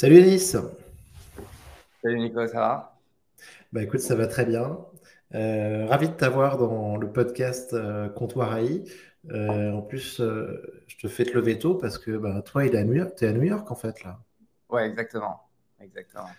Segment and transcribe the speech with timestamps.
[0.00, 0.56] Salut Anis.
[2.02, 2.98] Salut Nico, ça va?
[3.70, 4.78] Bah écoute, ça va très bien.
[5.34, 8.82] Euh, ravi de t'avoir dans le podcast euh, Comptoir AI.
[9.30, 12.74] Euh, en plus, euh, je te fais te lever tôt parce que bah, toi, il
[12.74, 13.70] est à New York.
[13.70, 14.18] En fait là.
[14.70, 15.42] Ouais, exactement.
[15.78, 16.30] Exactement.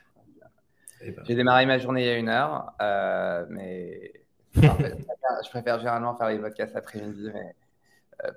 [1.02, 4.23] Eh ben, J'ai démarré ma journée il y a une heure, euh, mais
[4.57, 7.55] enfin, en fait, je préfère, je préfère généralement faire les podcasts l'après-midi, mais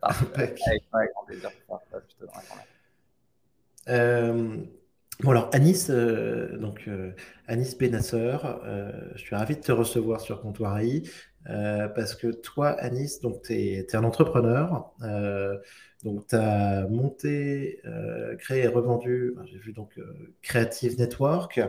[0.02, 0.58] parce que avec
[0.90, 2.34] toi, avec grand plaisir pour faire ça plutôt dans
[3.86, 4.68] la journée.
[5.20, 7.12] Bon alors Anis, euh, donc euh,
[7.46, 11.02] Anis Benasseur, euh, je suis ravi de te recevoir sur Comptoir AI
[11.48, 14.92] euh, parce que toi, Anis, donc tu es, un entrepreneur.
[16.02, 17.80] Donc tu as monté,
[18.38, 19.98] créé et revendu, j'ai vu donc
[20.42, 21.60] Creative Network.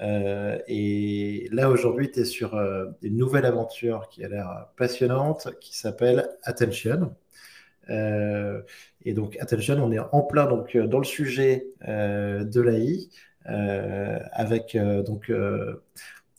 [0.00, 2.54] Et là aujourd'hui, tu es sur
[3.02, 7.14] une nouvelle aventure qui a l'air passionnante, qui s'appelle Attention.
[7.90, 8.62] Euh,
[9.04, 13.08] et donc, attention, on est en plein donc, euh, dans le sujet euh, de l'AI
[14.32, 15.30] avec donc,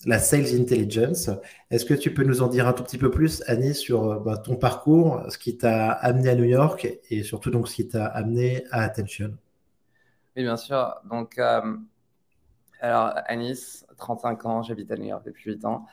[0.07, 1.29] la Sales Intelligence.
[1.69, 4.38] Est-ce que tu peux nous en dire un tout petit peu plus, Annie, sur bah,
[4.38, 8.07] ton parcours, ce qui t'a amené à New York et surtout donc, ce qui t'a
[8.07, 9.38] amené à Attention?
[10.35, 10.95] Oui, bien sûr.
[11.07, 11.39] Donc,
[12.81, 15.85] alors, Nice, 35 ans, j'habite à New York depuis 8 ans.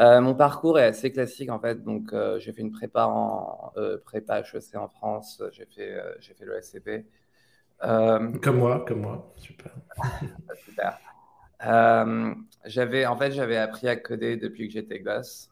[0.00, 1.82] Euh, mon parcours est assez classique en fait.
[1.84, 5.42] Donc, euh, j'ai fait une prépa en euh, prépa HEC en France.
[5.52, 7.06] J'ai fait, euh, j'ai fait le SCP.
[7.80, 9.32] Comme moi, comme moi.
[9.36, 9.72] Super.
[10.64, 10.98] super.
[12.64, 15.50] J'avais, en fait, j'avais appris à coder depuis que j'étais gosse,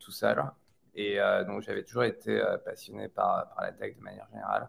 [0.00, 0.42] tout seul.
[0.94, 4.68] Et donc, j'avais toujours été passionné par, par la tech de manière générale.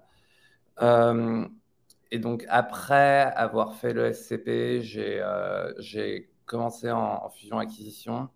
[2.12, 5.22] Et donc, après avoir fait le SCP, j'ai
[5.80, 8.30] j'ai commencé en, en fusion-acquisition.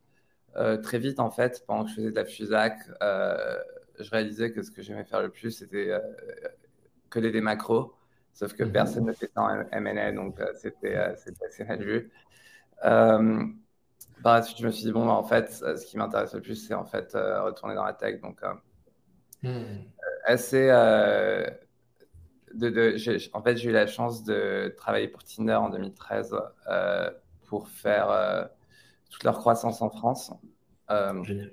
[0.58, 3.58] Euh, très vite, en fait, pendant que je faisais de la FUSAC, euh,
[4.00, 6.00] je réalisais que ce que j'aimais faire le plus, c'était euh,
[7.10, 7.94] coder des macros.
[8.34, 8.66] Sauf que Mhm.
[8.66, 9.48] personne ne fait ça en
[10.14, 10.96] donc euh, c'était
[11.46, 12.12] assez mal vu.
[14.22, 16.42] Par la suite, je me suis dit, bon, bah, en fait, ce qui m'intéresse le
[16.42, 18.20] plus, c'est en fait retourner dans la tech.
[18.22, 18.42] Donc,
[19.44, 19.94] Mhm.
[20.26, 20.70] assez.
[22.54, 26.36] de, de- j'ai- en fait, j'ai eu la chance de travailler pour Tinder en 2013
[26.70, 27.12] euh,
[27.48, 28.50] pour faire
[29.16, 30.34] toute leur croissance en France.
[30.92, 31.52] Euh, Génial.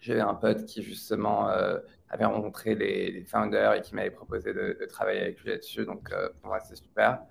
[0.00, 1.78] j'avais un pote qui justement euh,
[2.08, 5.84] avait rencontré les, les founders et qui m'avait proposé de, de travailler avec lui là-dessus.
[5.86, 7.22] Donc, euh, pour moi, c'est super.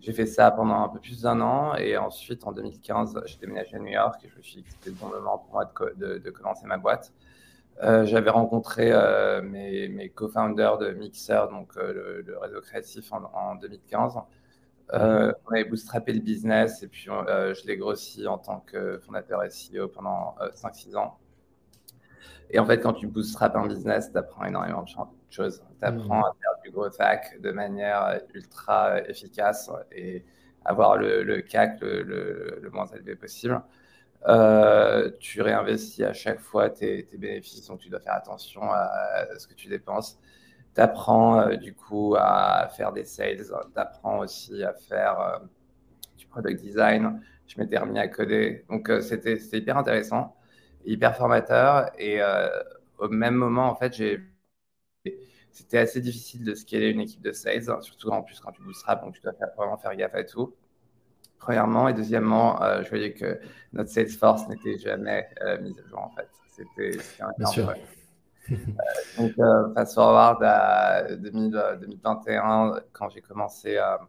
[0.00, 3.76] J'ai fait ça pendant un peu plus d'un an et ensuite, en 2015, j'ai déménagé
[3.76, 5.64] à New York et je me suis dit que c'était le bon moment pour moi
[5.66, 7.12] de, co- de- de commencer ma boîte.
[7.82, 8.92] Euh, j'avais rencontré
[9.42, 14.14] mes, mes co-founders de Mixer, donc le, le réseau créatif en, en 2015.
[14.94, 18.98] Euh, on avait bootstrappé le business et puis euh, je l'ai grossi en tant que
[19.00, 21.18] fondateur et CEO pendant euh, 5-6 ans.
[22.50, 24.88] Et en fait, quand tu bootstraps un business, tu apprends énormément de
[25.30, 25.62] choses.
[25.80, 26.20] Tu apprends Mhm.
[26.20, 30.24] à faire du growth hack de manière ultra efficace et
[30.64, 33.60] avoir le, le CAC le, le- le moins élevé possible.
[34.28, 39.26] Euh, tu réinvestis à chaque fois tes, tes bénéfices, donc tu dois faire attention à
[39.38, 40.18] ce que tu dépenses.
[40.76, 45.38] Tu apprends du coup à faire des sales, tu apprends aussi à faire euh,
[46.18, 47.22] du product design.
[47.48, 48.64] Je m'étais remis à coder.
[48.70, 50.36] Donc, euh, c'était hyper intéressant,
[50.86, 51.90] hyper formateur.
[51.98, 52.48] Et euh,
[52.98, 54.20] au même moment, en fait, j'ai
[55.50, 58.62] c'était assez difficile de scaler une équipe de sales, hein, surtout en plus quand tu
[58.62, 60.54] bootstrap, donc tu dois faire- vraiment faire gaffe à tout.
[61.38, 63.40] Premièrement, et deuxièmement, euh, je voyais que
[63.72, 66.28] notre Salesforce n'était jamais euh, mise à jour en fait.
[66.56, 67.74] C'était un Bien sûr.
[69.18, 74.00] Donc, euh, fast forward à 2000, euh, 2021, quand j'ai commencé à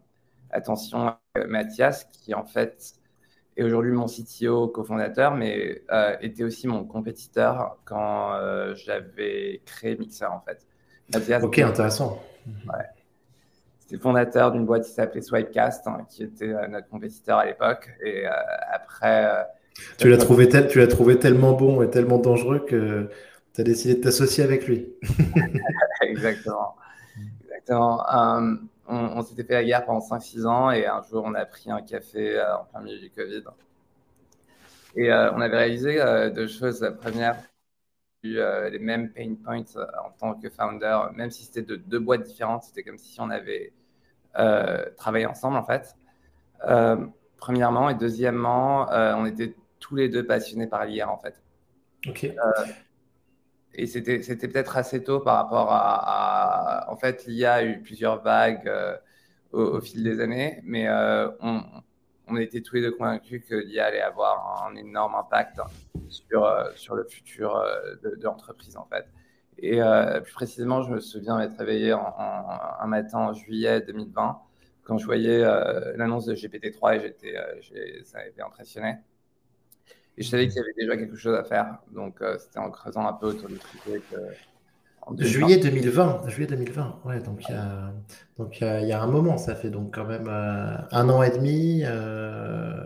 [0.50, 2.94] Attention, euh, Mathias, qui en fait
[3.58, 9.98] est aujourd'hui mon CTO cofondateur, mais euh, était aussi mon compétiteur quand euh, j'avais créé
[9.98, 10.66] Mixer en fait.
[11.14, 12.22] Mathias, Ok, intéressant.
[12.46, 12.86] Ouais,
[13.80, 17.46] c'était le fondateur d'une boîte qui s'appelait Swipecast, hein, qui était euh, notre compétiteur à
[17.46, 17.90] l'époque.
[18.04, 18.32] Et euh,
[18.74, 19.44] après, euh,
[19.98, 23.10] Tu l'as trouvé tel, tu l'as trouvé tellement bon et tellement dangereux que
[23.58, 24.86] tu as décidé de t'associer avec lui.
[26.02, 26.76] Exactement.
[27.44, 28.08] Exactement.
[28.08, 28.56] Euh,
[28.88, 31.44] on on s'était fait la guerre pendant cinq six ans et un jour on a
[31.44, 33.42] pris un café euh, en plein milieu du Covid.
[34.96, 35.96] Et euh, on avait réalisé
[36.36, 36.82] deux choses.
[36.82, 37.36] La première,
[38.22, 39.64] les mêmes pain points
[40.06, 43.32] en tant que founder, même si c'était de deux boîtes différentes, c'était comme si on
[43.32, 43.74] avait
[44.98, 45.96] travaillé ensemble en fait.
[47.38, 51.42] Premièrement et deuxièmement, on était tous les deux passionnés par l'IA en fait.
[52.08, 52.32] Ok.
[53.74, 58.22] Et c'était, c'était peut-être assez tôt par rapport à, En fait, l'IA a eu plusieurs
[58.22, 58.98] vagues euh,
[59.52, 64.02] au, fil des années, mais euh, on, était tous les deux convaincus que l'IA allait
[64.02, 65.60] avoir un énorme impact
[66.10, 67.64] sur, euh, sur le futur
[68.04, 69.06] de, de l'entreprise, en fait.
[69.60, 69.80] Et
[70.24, 74.40] plus précisément, je me souviens m'être réveillé un matin en juillet 2020
[74.84, 75.40] quand je voyais
[75.98, 77.36] l'annonce de GPT-3, j'étais,
[78.06, 78.98] ça avait impressionné.
[80.18, 81.78] Et je savais qu'il y avait déjà quelque chose à faire.
[81.94, 84.18] Donc, c'était en creusant un peu autour du sujet que
[85.18, 87.94] Juillet 2020, juillet 2020, ouais, donc il y a,
[88.38, 91.30] donc il y, a, un moment, ça fait donc quand même euh, un an et
[91.30, 92.84] demi, euh,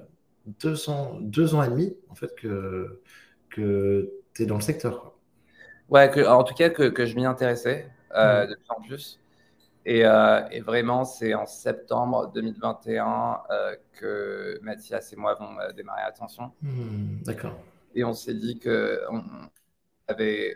[0.61, 3.01] deux, ans, deux ans et demi, en fait, que,
[3.49, 5.13] que tu es dans le secteur.
[5.89, 9.19] Ouais, que, en tout cas, que, que je m'y intéressais euh, de plus en plus.
[9.85, 13.41] Et, et vraiment, c'est en septembre 2021
[13.93, 16.51] que Mathias et moi avons démarré Attention.
[16.61, 17.57] Hmm, d'accord.
[17.95, 19.23] Et on s'est dit qu'on
[20.07, 20.55] avait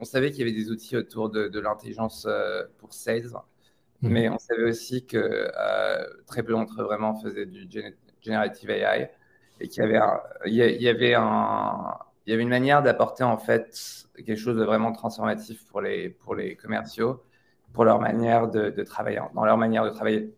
[0.00, 3.30] on savait qu'il y avait des outils autour de, l'intelligence euh, pour sales,
[4.02, 4.10] mhm.
[4.10, 7.68] mais on savait aussi que euh, très peu d'entre eux vraiment faisaient du
[8.22, 9.10] generative AI
[9.60, 10.00] et qu'il y avait
[10.46, 14.64] il y avait un, il y avait une manière d'apporter en fait quelque chose de
[14.64, 17.22] vraiment transformatif pour les, pour les commerciaux,
[17.72, 20.32] pour leur manière de, travailler, dans leur manière de travailler.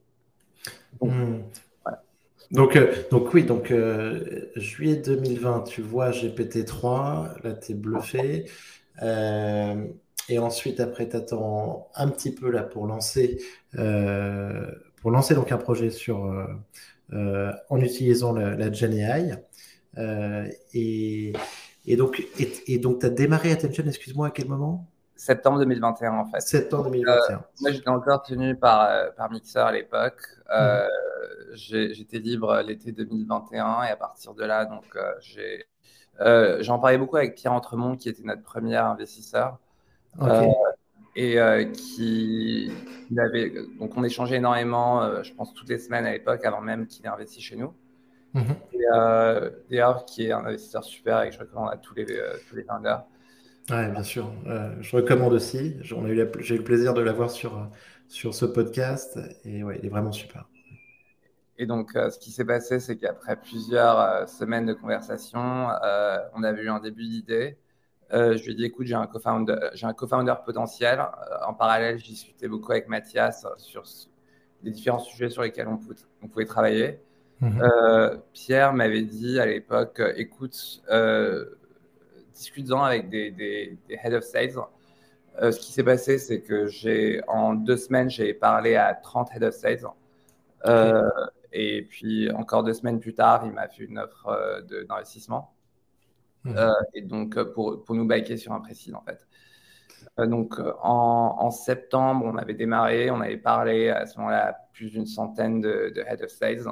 [1.00, 1.42] Donc, mhm.
[2.76, 3.72] euh, donc oui, donc
[4.56, 8.46] juillet 2020, tu vois GPT-3, là tu es bluffé.
[9.02, 9.86] Euh,
[10.28, 13.40] et ensuite, après, tu attends un petit peu là pour lancer,
[13.78, 16.26] euh, pour lancer donc un projet sur,
[17.12, 19.34] euh, en utilisant la, la Gen AI.
[20.74, 21.32] et,
[21.86, 22.24] et, donc,
[22.66, 24.86] et, donc tu as démarré Attention, excuse-moi, à quel moment?
[25.22, 26.40] Septembre 2021, en fait.
[26.40, 27.44] Septembre 2021.
[27.60, 30.20] moi, j'étais encore tenu par, par Mixer à l'époque.
[30.50, 31.54] Mhm.
[31.54, 34.84] J'étais libre l'été 2021 et à partir de là, donc
[35.20, 35.66] j'ai
[36.20, 39.58] euh, j'en parlais beaucoup avec Pierre Entremont, qui était notre premier investisseur.
[40.20, 40.46] Euh,
[41.14, 42.70] et euh, qui
[43.16, 47.04] avait donc on échangeait énormément, je pense toutes les semaines à l'époque, avant même qu'il
[47.06, 47.72] ait investi chez nous.
[48.34, 48.56] Mhm.
[49.70, 52.06] D'ailleurs, qui est un investisseur super et que je recommande à tous les
[52.48, 53.04] tous les founders.
[53.70, 54.32] Ouais, bien sûr.
[54.80, 55.76] je recommande aussi.
[55.82, 57.68] J'ai eu, eu, le plaisir de l'avoir sur,
[58.08, 60.46] sur ce podcast et ouais, il est vraiment super.
[61.58, 66.18] Et donc, euh, ce qui s'est passé, c'est qu'après plusieurs euh, semaines de conversation, euh,
[66.34, 67.56] on avait eu un début d'idée.
[68.10, 71.00] je lui ai dit, écoute, j'ai un co-founder, j'ai un co-founder potentiel.
[71.46, 73.84] en parallèle, je discutais beaucoup avec Mathias sur
[74.62, 77.00] les différents sujets sur lesquels on pouvait, on pouvait travailler.
[77.40, 77.62] Mhm.
[78.32, 80.82] Pierre m'avait dit à l'époque, écoute,
[82.34, 84.54] discute-en avec des, des, des, head of sales.
[85.40, 89.44] ce qui s'est passé, c'est que j'ai, en deux semaines, j'ai parlé à 30 head
[89.44, 89.86] of sales.
[91.52, 95.54] Et puis, encore deux semaines plus tard, il m'a fait une offre euh, d'investissement.
[96.44, 96.54] Mmh.
[96.56, 99.26] Euh, et donc, euh, pour, pour nous baquer sur un précis, en fait.
[100.26, 104.90] donc, en, en, septembre, on avait démarré, on avait parlé à ce moment-là à plus
[104.90, 106.66] d'une centaine de, de, head of sales.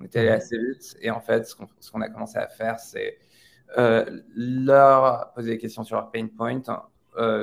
[0.00, 0.32] On était allé mmh.
[0.32, 0.96] assez vite.
[1.00, 3.18] Et en fait, ce qu'on a commencé à faire, c'est
[3.76, 6.62] leur poser des questions sur leur pain point,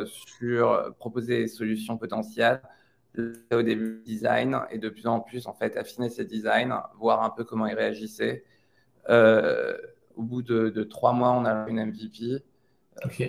[0.06, 2.62] sur proposer des solutions potentielles
[3.52, 7.30] au début design et de plus en plus en fait affiner ses designs, voir un
[7.30, 8.44] peu comment ils réagissaient.
[9.10, 9.78] Euh,
[10.16, 12.44] au bout de, trois mois, on a une MVP.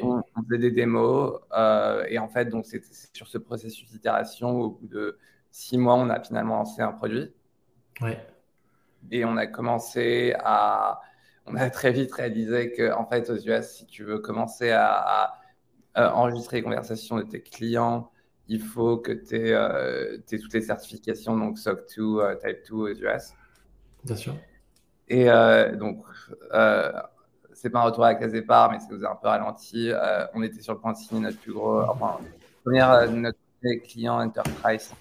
[0.02, 2.82] On, faisait des démos euh, et en fait donc c'est
[3.14, 5.18] sur ce processus d'itération au bout de
[5.50, 7.32] six mois, on a finalement lancé un produit.
[8.02, 8.18] Ouais.
[9.10, 11.00] Et on a commencé à,
[11.46, 15.34] on a très vite réalisé que en fait aux US, si tu veux commencer à,
[15.94, 18.10] à enregistrer les conversations de tes clients
[18.48, 22.74] il faut que tu aies, euh, toutes les certifications, donc SOC 2, euh, Type 2
[22.74, 23.32] aux US.
[24.04, 24.34] Bien sûr.
[25.08, 26.04] Et euh, donc,
[27.52, 29.90] c'est pas un retour à la case départ, mais ça nous a un peu ralenti.
[30.34, 32.18] on était sur le point de signer notre plus gros, enfin,
[32.64, 33.38] première, notre
[33.84, 34.92] client enterprise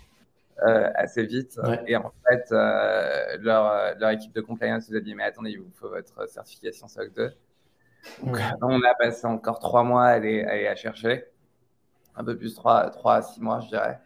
[0.59, 1.59] assez vite.
[1.87, 5.71] Et en fait, leur, leur, équipe de compliance nous a dit Mais attendez, il vous
[5.73, 7.31] faut votre certification SOC 2.
[8.23, 11.25] Donc, on a passé encore trois mois à aller, à, aller à chercher
[12.15, 13.99] un peu plus 3, 3 à 6 mois, je dirais.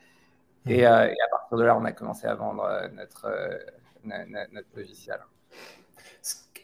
[0.66, 3.58] Et, euh, et, à partir de là, on a commencé à vendre euh, notre, euh,
[4.52, 5.20] notre logiciel.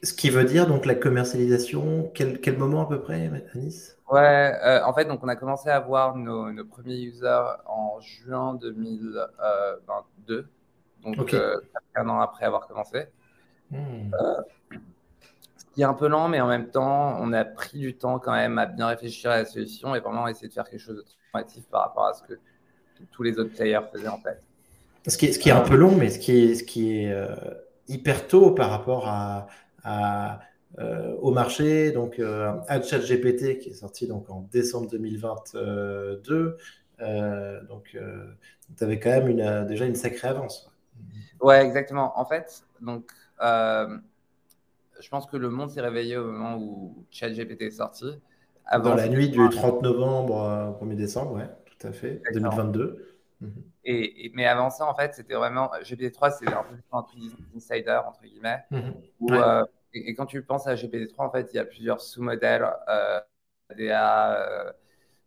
[0.04, 4.54] Ce qui veut dire donc la commercialisation, quel, quel moment à peu près Nice Ouais,
[4.64, 8.56] euh, en fait, donc on a commencé à avoir nos, nos premiers users en juin
[8.56, 10.48] 2022,
[11.04, 11.36] donc
[11.96, 13.08] un an après avoir commencé.
[13.72, 14.12] Hmm
[15.74, 18.32] qui est un peu lent, mais en même temps, on a pris du temps quand
[18.32, 21.02] même à bien réfléchir à la solution et vraiment essayer de faire quelque chose de
[21.02, 22.40] transformatif par rapport à ce que
[23.12, 24.42] tous les autres players faisaient en fait.
[25.08, 26.98] Ce qui est, ce qui est un peu long, mais ce qui est, ce qui
[26.98, 27.36] est euh,
[27.88, 29.48] hyper tôt par rapport à,
[29.84, 30.40] à
[30.80, 31.92] euh, au marché.
[31.92, 36.58] Donc, euh, ChatGPT qui est sorti donc en décembre 2022.
[37.00, 37.98] Euh, donc,
[38.78, 40.72] tu avais quand même une, déjà une sacrée avance.
[41.42, 42.18] Ouais, exactement.
[42.20, 47.72] En fait, donc je pense que le monde s'est réveillé au moment où ChatGPT est
[47.72, 48.06] sorti.
[48.84, 53.18] Dans la nuit du 30 novembre au 1er décembre, ouais, tout à fait, 2022.
[53.86, 57.06] Et, mais avant ça, en fait, c'était vraiment GPT-3, c'est un peu un
[57.56, 58.63] insider entre guillemets.
[59.30, 63.20] Euh, et, quand tu penses à GPT-3, en fait, il y a plusieurs sous-modèles, euh,
[63.78, 64.74] DA,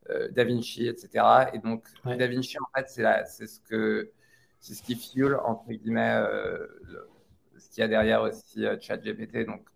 [0.08, 1.50] euh, DaVinci, etc.
[1.52, 4.10] Et donc, DaVinci, en fait, c'est ce que
[4.58, 6.22] c'est ce qui fuel entre guillemets
[7.58, 9.44] ce qu'il y a derrière aussi ChatGPT.
[9.46, 9.68] Donc,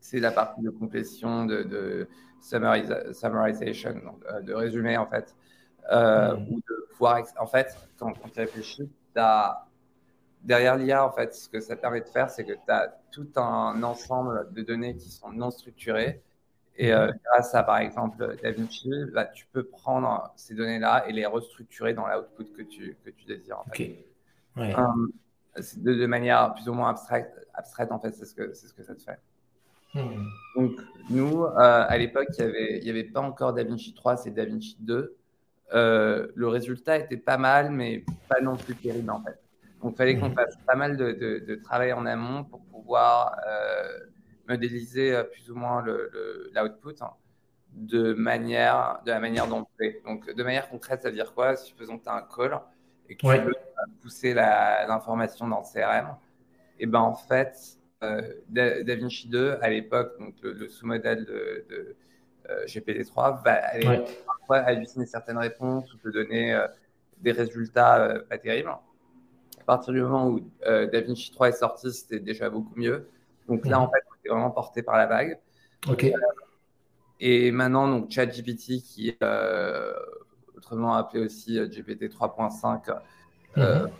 [0.00, 2.08] c'est la partie de complétion, de, de
[2.40, 5.34] summarization, de résumé en fait,
[5.90, 6.86] ou de
[7.38, 9.66] en fait, quand, tu réfléchis, as,
[10.42, 13.28] derrière l'IA, en fait, ce que ça permet de faire, c'est que tu as tout
[13.36, 16.22] un ensemble de données qui sont non structurées.
[16.78, 17.18] Et euh, mhm.
[17.24, 22.06] grâce à, par exemple, DaVinci, bah, tu peux prendre ces données-là et les restructurer dans
[22.06, 23.60] l'output que tu, que tu désires.
[23.60, 23.96] En fait.
[24.58, 24.72] Euh,
[25.78, 28.94] de, manière plus ou moins abstraite, abstraite en fait, c'est ce, que, ce que ça
[28.94, 29.18] te fait.
[29.94, 30.26] Hmm.
[30.54, 30.72] Donc,
[31.08, 35.16] nous, euh, à l'époque, il n'y avait, avait pas encore DaVinci 3, c'est DaVinci 2.
[35.74, 39.38] Euh, le résultat était pas mal, mais pas non plus terrible en fait.
[39.82, 40.34] Donc il fallait qu'on mhm.
[40.34, 43.98] fasse pas mal de, de, travail en amont pour pouvoir euh,
[44.48, 47.10] modéliser euh, plus ou moins l'output hein,
[47.72, 50.02] de, manière, de la manière dont on fait.
[50.04, 51.56] Donc de manière concrète, ça veut dire quoi?
[51.56, 52.60] Supposons que tu as un call
[53.08, 53.54] et que tu veux
[54.02, 56.16] pousser l'information dans le CRM.
[56.78, 57.78] Et ben en fait,
[58.48, 61.96] DaVinci 2 à l'époque, donc le, sous-modèle de
[62.66, 66.66] GPT-3 va aller parfois halluciner certaines réponses ou te donner euh,
[67.18, 68.68] des résultats euh, pas terribles.
[68.68, 73.08] À partir du moment où DaVinci 3 est sorti, c'était déjà beaucoup mieux.
[73.48, 75.40] Donc là, en fait, on était vraiment porté par la vague.
[75.88, 76.06] Ok.
[77.18, 79.24] Et maintenant, donc ChatGPT, qui est
[80.56, 82.96] autrement appelé aussi GPT 3.5,
[83.56, 83.90] mhm.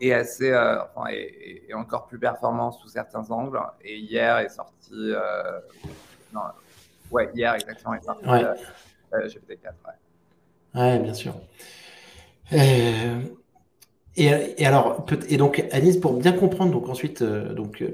[0.00, 3.60] est assez, enfin, est, encore plus performant sous certains angles.
[3.82, 5.12] Et hier est sorti,
[6.32, 6.42] non,
[7.12, 7.92] Ouais, hier, exactement.
[7.92, 8.44] ouais.
[9.14, 9.74] Euh, GPT-4.
[10.74, 10.80] Ouais.
[10.80, 10.98] ouais.
[10.98, 11.34] bien sûr.
[12.52, 13.20] Euh,
[14.16, 14.26] et,
[14.58, 17.84] et, alors, et donc, Anis, pour bien comprendre, donc ensuite, euh, donc,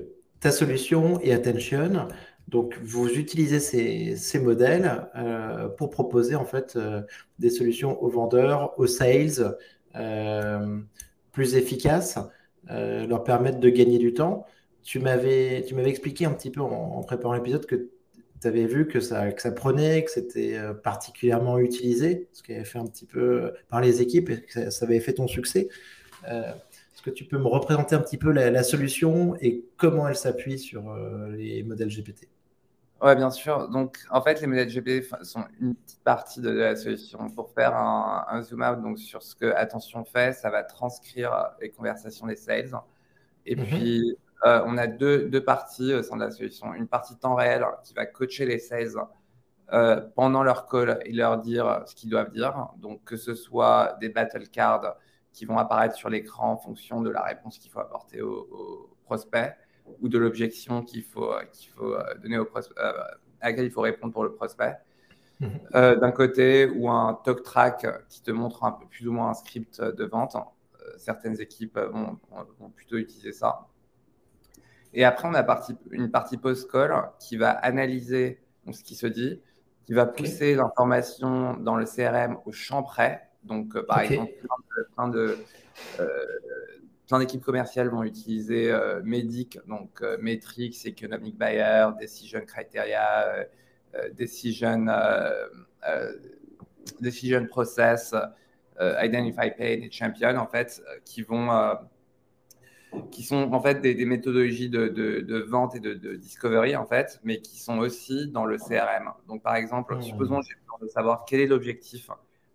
[0.41, 2.09] ta solution et Attention,
[2.49, 7.03] donc vous utilisez ces, ces modèles euh, pour proposer en fait euh,
[7.39, 9.57] des solutions aux vendeurs, aux sales
[9.97, 10.79] euh,
[11.33, 12.19] plus efficaces,
[12.69, 14.45] leur permettre de gagner du temps.
[14.83, 17.91] Tu m'avais, tu m'avais expliqué un petit peu en, en préparant l'épisode que
[18.40, 22.54] tu avais vu que ça, que ça prenait, que c'était euh, particulièrement utilisé, ce qui
[22.54, 25.26] avait fait un petit peu euh, par les équipes et que ça, avait fait ton
[25.26, 25.68] succès.
[26.28, 26.52] Euh,
[26.95, 30.59] est-ce que tu peux me représenter un petit peu la, solution et comment elle s'appuie
[30.59, 30.92] sur
[31.30, 32.28] les modèles GPT
[33.00, 33.68] Oui, bien sûr.
[33.68, 37.30] Donc, en fait, les modèles GPT sont une petite partie de, la solution.
[37.30, 41.71] Pour faire un, zoom out donc, sur ce que Attention fait, ça va transcrire les
[41.71, 42.73] conversations des sales.
[43.47, 43.64] Et mhm.
[43.64, 46.73] puis, euh, on a deux, deux, parties au sein de la solution.
[46.75, 48.95] Une partie temps réel qui va coacher les sales
[49.73, 52.68] euh, pendant leur call et leur dire ce qu'ils doivent dire.
[52.78, 54.97] Donc, que ce soit des battle cards
[55.33, 59.57] qui vont apparaître sur l'écran en fonction de la réponse qu'il faut apporter au, prospect
[60.00, 63.80] ou de l'objection qu'il faut, qu'il faut euh, donner au prospect, à laquelle il faut
[63.80, 64.76] répondre pour le prospect.
[65.40, 65.99] Mhm.
[66.00, 69.35] D'un côté, ou un talk track qui te montre un peu plus ou moins un
[69.35, 70.37] script de vente.
[70.97, 72.18] certaines équipes vont,
[72.59, 73.68] vont plutôt utiliser ça.
[74.95, 78.40] Et après, on a partie, une partie post-call qui va analyser
[78.73, 79.40] ce qui se dit,
[79.85, 83.28] qui va pousser l'information dans le CRM au champ près.
[83.45, 84.33] Donc, euh, par exemple,
[84.95, 85.38] plein de,
[86.00, 86.09] euh,
[87.07, 93.47] plein d'équipes commerciales vont utiliser euh, MEDIC, donc euh, Metrics, Economic Buyer, Decision Criteria,
[94.12, 94.87] Decision,
[97.00, 98.14] Decision Process,
[98.78, 101.49] Identify Pain et Champion, en fait, qui vont
[103.11, 107.59] qui sont en fait des, méthodologies de, vente et de, discovery en fait, mais qui
[107.59, 109.12] sont aussi dans le CRM.
[109.26, 110.02] Donc par exemple, mmh.
[110.02, 112.11] supposons j'ai besoin de savoir quel est l'objectif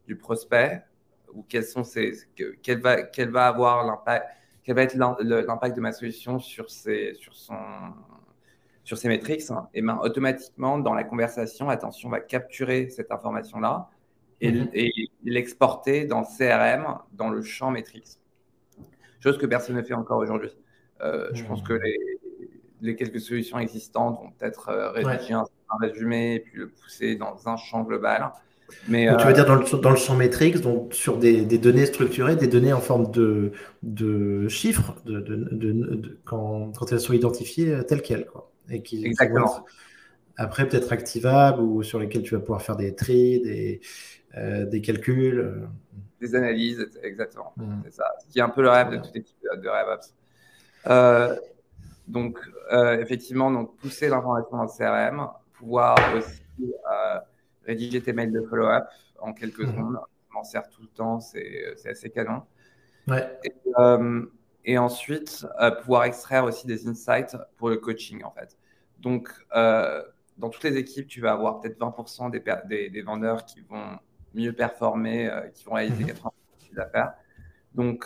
[0.07, 0.83] du prospect
[1.33, 2.13] ou quels sont ses,
[2.61, 4.25] quel va, quel va avoir l'impact,
[4.63, 7.57] quel va être l'impact de ma solution sur ses, sur son,
[8.83, 9.43] sur ces métriques.
[9.73, 13.89] Et ben automatiquement dans la conversation, attention, on va capturer cette information là
[14.41, 14.69] et, mmh.
[14.73, 14.91] et
[15.23, 18.19] l'exporter dans CRM dans le champ métriques
[19.23, 20.51] chose que personne ne fait encore aujourd'hui.
[21.01, 21.79] Euh, je pense que
[22.81, 25.45] les, quelques solutions existantes vont peut-être euh, rédiger un,
[25.81, 28.31] résumé et puis le pousser dans un champ global.
[28.87, 31.85] Mais, tu veux euh, dire dans le, dans le champ métrique, donc sur des, données
[31.85, 33.51] structurées, des données en forme de,
[33.81, 38.25] de chiffres, de, de, quand, quand, elles sont identifiées telles quelles.
[38.25, 39.65] Quoi, et qui, Exactement.
[40.37, 43.81] après, peut-être activables ou sur lesquelles tu vas pouvoir faire des tri, des,
[44.65, 45.67] des calculs
[46.23, 47.53] des analyses, exactement.
[47.57, 47.81] Mm.
[47.85, 48.05] C'est ça.
[48.21, 50.13] Ce qui est un peu le rêve de toute équipe de RevOps.
[50.87, 51.35] Euh,
[52.07, 52.39] donc,
[52.71, 57.19] euh, effectivement, donc, pousser l'information dans le CRM, pouvoir aussi euh,
[57.65, 58.87] rédiger tes mails de follow-up
[59.19, 59.67] en quelques mm.
[59.67, 59.99] secondes,
[60.31, 62.41] m'en sers tout le temps, c'est assez canon.
[63.07, 63.39] Ouais.
[64.65, 65.45] Et, ensuite,
[65.81, 68.57] pouvoir extraire aussi des insights pour le coaching, en fait.
[68.99, 73.99] Donc, dans toutes les équipes, tu vas avoir peut-être 20% des, des, vendeurs qui vont
[74.33, 76.75] mieux performer, qui vont réaliser 80% mhm.
[76.75, 77.13] d'affaires.
[77.75, 78.05] Donc,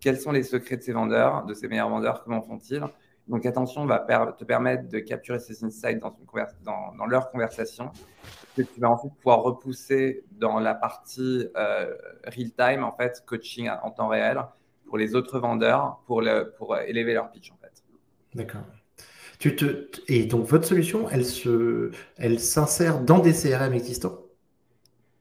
[0.00, 2.82] quels sont les secrets de ces vendeurs, de ces meilleurs vendeurs, comment font-ils?
[3.28, 4.00] Donc attention va
[4.36, 7.92] te permettre de capturer ces insights dans, une dans, dans, leur conversation,
[8.56, 13.90] que tu vas ensuite pouvoir repousser dans la partie euh, real-time, en fait, coaching en
[13.92, 14.42] temps réel
[14.86, 17.84] pour les autres vendeurs, pour, le, pour élever leur pitch, en fait.
[18.34, 18.62] D'accord.
[19.38, 24.18] Tu te, et donc votre solution, elle se, elle s'insère dans des CRM existants?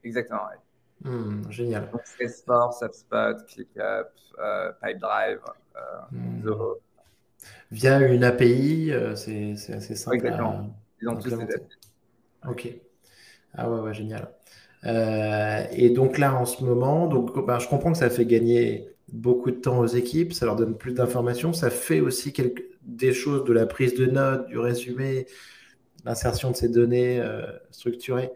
[0.03, 0.57] Exactement, oui.
[1.03, 1.89] Hmm, génial.
[1.91, 5.39] Donc, Salesforce, HubSpot, ClickUp, euh, Pipedrive,
[5.75, 5.79] euh,
[6.11, 6.43] hmm.
[6.43, 6.79] Zoho.
[7.71, 10.17] Via une API, euh, c'est assez simple.
[10.17, 10.75] Exactement.
[11.01, 11.63] Ils ont tous des API.
[12.47, 12.73] Ok.
[13.53, 14.29] Ah ouais, ouais génial.
[15.71, 19.51] et donc là, en ce moment, donc, bah, je comprends que ça fait gagner beaucoup
[19.51, 23.43] de temps aux équipes, ça leur donne plus d'informations, ça fait aussi quelque, des choses
[23.45, 25.25] de la prise de notes, du résumé,
[26.05, 27.21] l'insertion de ces données
[27.71, 28.31] structurées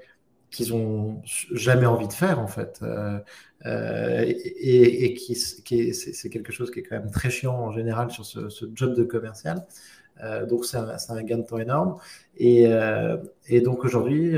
[0.53, 2.79] qu'ils ont jamais envie de faire en fait.
[2.83, 3.19] Euh,
[3.65, 8.12] euh, et, qui, qui c'est quelque chose qui est quand même très chiant en général
[8.12, 9.65] sur ce, job de commercial.
[10.24, 11.98] Euh, donc c'est un, gain de temps énorme.
[12.38, 12.65] Et,
[13.48, 14.36] et donc aujourd'hui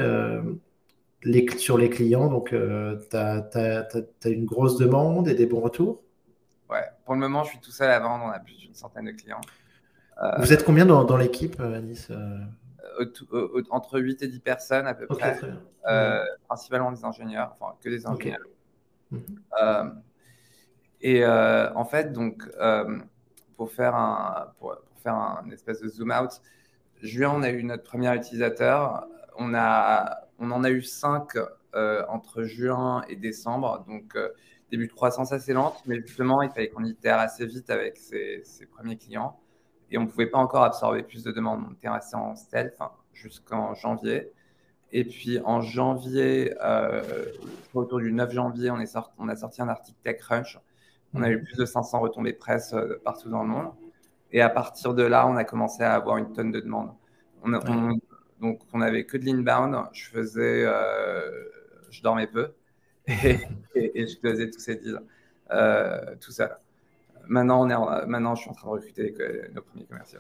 [1.24, 3.88] les, sur les clients donc tu as,
[4.26, 6.02] une grosse demande et des bons retours?
[6.70, 6.86] Ouais.
[7.04, 8.26] Pour le moment je suis tout seul à vendre.
[8.26, 9.42] On a plus d'une centaine de clients.
[10.40, 12.10] Vous êtes combien dans, dans l'équipe Anis
[13.70, 15.40] entre 8 et 10 personnes à peu près,
[15.88, 18.40] euh, principalement des ingénieurs, enfin que des ingénieurs.
[19.12, 19.22] Mhm.
[19.62, 19.90] Euh,
[21.02, 22.44] et euh, en fait, donc,
[23.58, 26.42] pour faire un, pour, faire un espèce de zoom out,
[27.02, 29.06] juin, on a eu notre premier utilisateur.
[29.38, 31.38] On, a, on en a eu 5
[32.08, 33.86] entre juin et décembre.
[33.88, 34.18] Donc,
[34.72, 38.42] début de croissance assez lente, mais justement, il fallait qu'on itère assez vite avec ses,
[38.44, 39.40] ses premiers clients
[39.96, 41.64] et on ne pouvait pas encore absorber plus de demandes.
[41.70, 42.78] On était resté en stealth
[43.14, 44.30] jusqu'en janvier.
[44.92, 47.24] Et puis en janvier, euh,
[47.74, 50.60] autour du 9 janvier, on, est sorti, on a sorti un article TechCrunch.
[51.14, 53.72] On a eu plus de 500 retombées presse euh, partout dans le monde.
[54.34, 56.92] Et à partir de là, on a commencé à avoir une tonne de demandes.
[57.42, 57.98] On,
[58.42, 59.78] donc, on n'avait que de l'inbound.
[59.94, 61.22] Je faisais, euh,
[61.90, 62.52] je dormais peu
[63.08, 63.38] et,
[63.76, 65.00] je faisais tous ces deals
[66.20, 66.54] tout seul.
[67.28, 69.14] Maintenant, je suis en train de recruter
[69.54, 70.20] nos premiers commerciaux.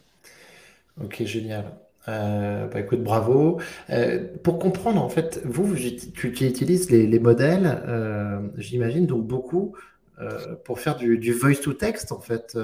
[1.02, 1.65] Ok, génial.
[2.08, 3.60] Euh, bah écoute, bravo.
[3.89, 9.76] Euh, pour comprendre, en fait, vous, tu, utilises les, modèles, euh, j'imagine, donc beaucoup
[10.63, 12.58] pour faire du, voice to text, en fait,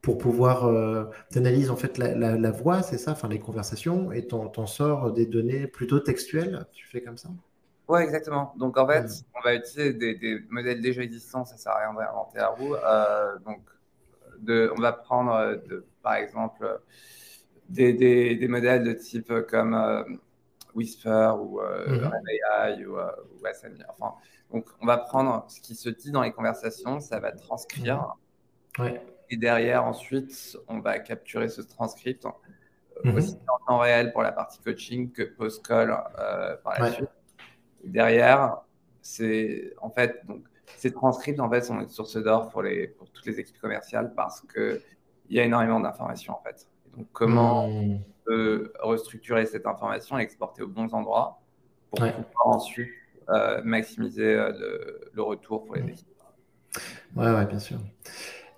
[0.00, 0.70] pour pouvoir,
[1.30, 5.66] tu en fait la, voix, c'est ça, enfin les conversations, et t'en sors des données
[5.66, 7.28] plutôt textuelles, tu fais comme ça?
[7.88, 8.54] Oui, exactement.
[8.56, 11.94] Donc, en fait, on va utiliser des, modèles déjà existants, ça ne sert à rien
[11.94, 12.74] d'inventer la roue.
[12.74, 13.60] Euh, donc,
[14.38, 16.80] de, on va prendre, euh, de, par exemple,
[17.68, 20.04] des, des, modèles de type comme euh,
[20.74, 23.46] Whisper ou euh, AI ou, ou
[23.88, 24.14] Enfin,
[24.52, 28.16] donc, on va prendre ce qui se dit dans les conversations, ça va transcrire.
[28.78, 29.04] Ouais.
[29.30, 32.26] Et derrière, ensuite, on va capturer ce transcript
[33.04, 35.88] aussi en temps réel pour la partie coaching que post-call
[36.62, 37.08] par la suite
[37.84, 38.58] derrière,
[39.00, 40.44] c'est en fait, donc,
[40.76, 44.12] ces transcripts, en fait, sont une source d'or pour, les, pour toutes les équipes commerciales
[44.14, 44.80] parce qu'il
[45.30, 46.66] y a énormément d'informations, en fait.
[46.96, 47.94] donc, comment hmm.
[47.94, 51.40] on peut restructurer cette information et l'exporter aux bons endroits
[51.90, 52.90] pour pouvoir ensuite
[53.28, 54.52] euh, maximiser euh,
[55.12, 56.08] le, retour pour les équipes.
[57.14, 57.78] Ouais, ouais, bien sûr.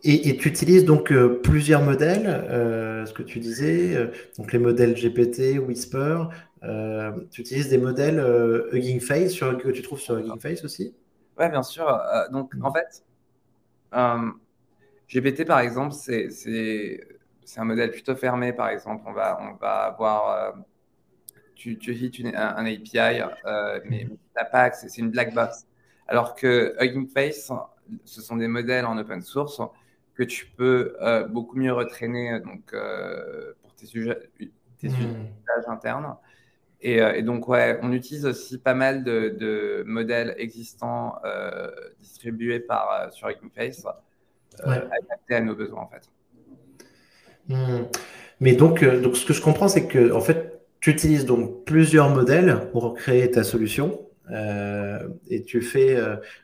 [0.07, 2.27] Et, tu utilises donc euh, plusieurs modèles,
[3.07, 3.97] ce que tu disais,
[4.38, 6.25] donc les modèles GPT, Whisper,
[6.64, 10.64] euh, tu utilises des modèles euh, Hugging Face sur, que tu trouves sur Hugging Face
[10.64, 10.95] aussi?
[11.38, 11.88] Oui, bien sûr.
[11.88, 13.05] Euh, donc, en fait,
[15.09, 16.31] GPT, par exemple, c'est
[17.57, 18.53] un modèle plutôt fermé.
[18.53, 20.55] Par exemple, on va, on va avoir.
[21.55, 23.21] tu, tu hits un, API,
[23.85, 24.88] mais tu n'as pas accès.
[24.88, 25.67] C'est une black box.
[26.09, 27.53] Alors que Hugging Face,
[28.05, 29.61] ce sont des modèles en open source
[30.14, 30.96] que tu peux
[31.31, 32.74] beaucoup mieux retraîner donc,
[33.62, 34.18] pour tes, sujets,
[34.79, 36.16] tes usages internes.
[36.85, 42.90] Euh, et, donc, ouais, on utilise aussi pas mal de, modèles existants euh, distribués par,
[42.92, 43.87] euh, sur Face,
[44.62, 46.09] adaptés à nos besoins, en fait.
[47.48, 47.85] Hmm.
[48.40, 52.11] Mais donc, donc, ce que je comprends, c'est que en fait, tu utilises donc plusieurs
[52.11, 54.04] modèles pour créer ta solution.
[54.31, 55.99] Et tu fais,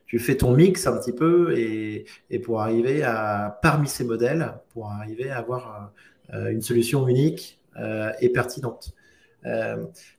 [0.07, 2.05] tu fais ton mix un petit peu et,
[2.43, 5.93] pour arriver à, parmi ces modèles, pour arriver à avoir
[6.33, 7.59] une solution unique
[8.21, 8.95] et pertinente.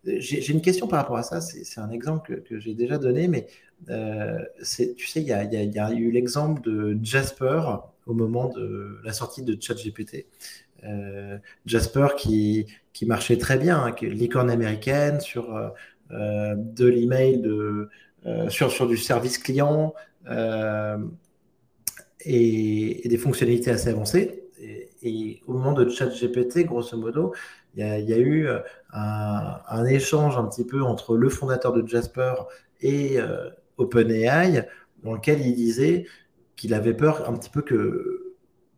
[0.05, 1.41] j'ai une question par rapport à ça.
[1.41, 3.47] C'est un exemple que, j'ai déjà donné, mais
[3.87, 5.33] tu sais, il y
[5.79, 7.61] a, eu l'exemple de Jasper
[8.07, 10.25] au moment de la sortie de ChatGPT.
[11.67, 15.73] Jasper qui, qui marchait très bien, hein, licorne américaine sur
[16.11, 17.89] de l'email de
[18.49, 19.93] sur, sur du service client,
[20.29, 20.97] euh,
[22.23, 24.43] et, des fonctionnalités assez avancées.
[25.01, 27.33] Et, au moment de ChatGPT, grosso modo,
[27.75, 28.59] il y, a eu euh,
[28.93, 32.33] un, échange un petit peu entre le fondateur de Jasper
[32.81, 34.67] et euh, OpenAI,
[35.03, 36.05] dans lequel il disait
[36.55, 38.35] qu'il avait peur un petit peu que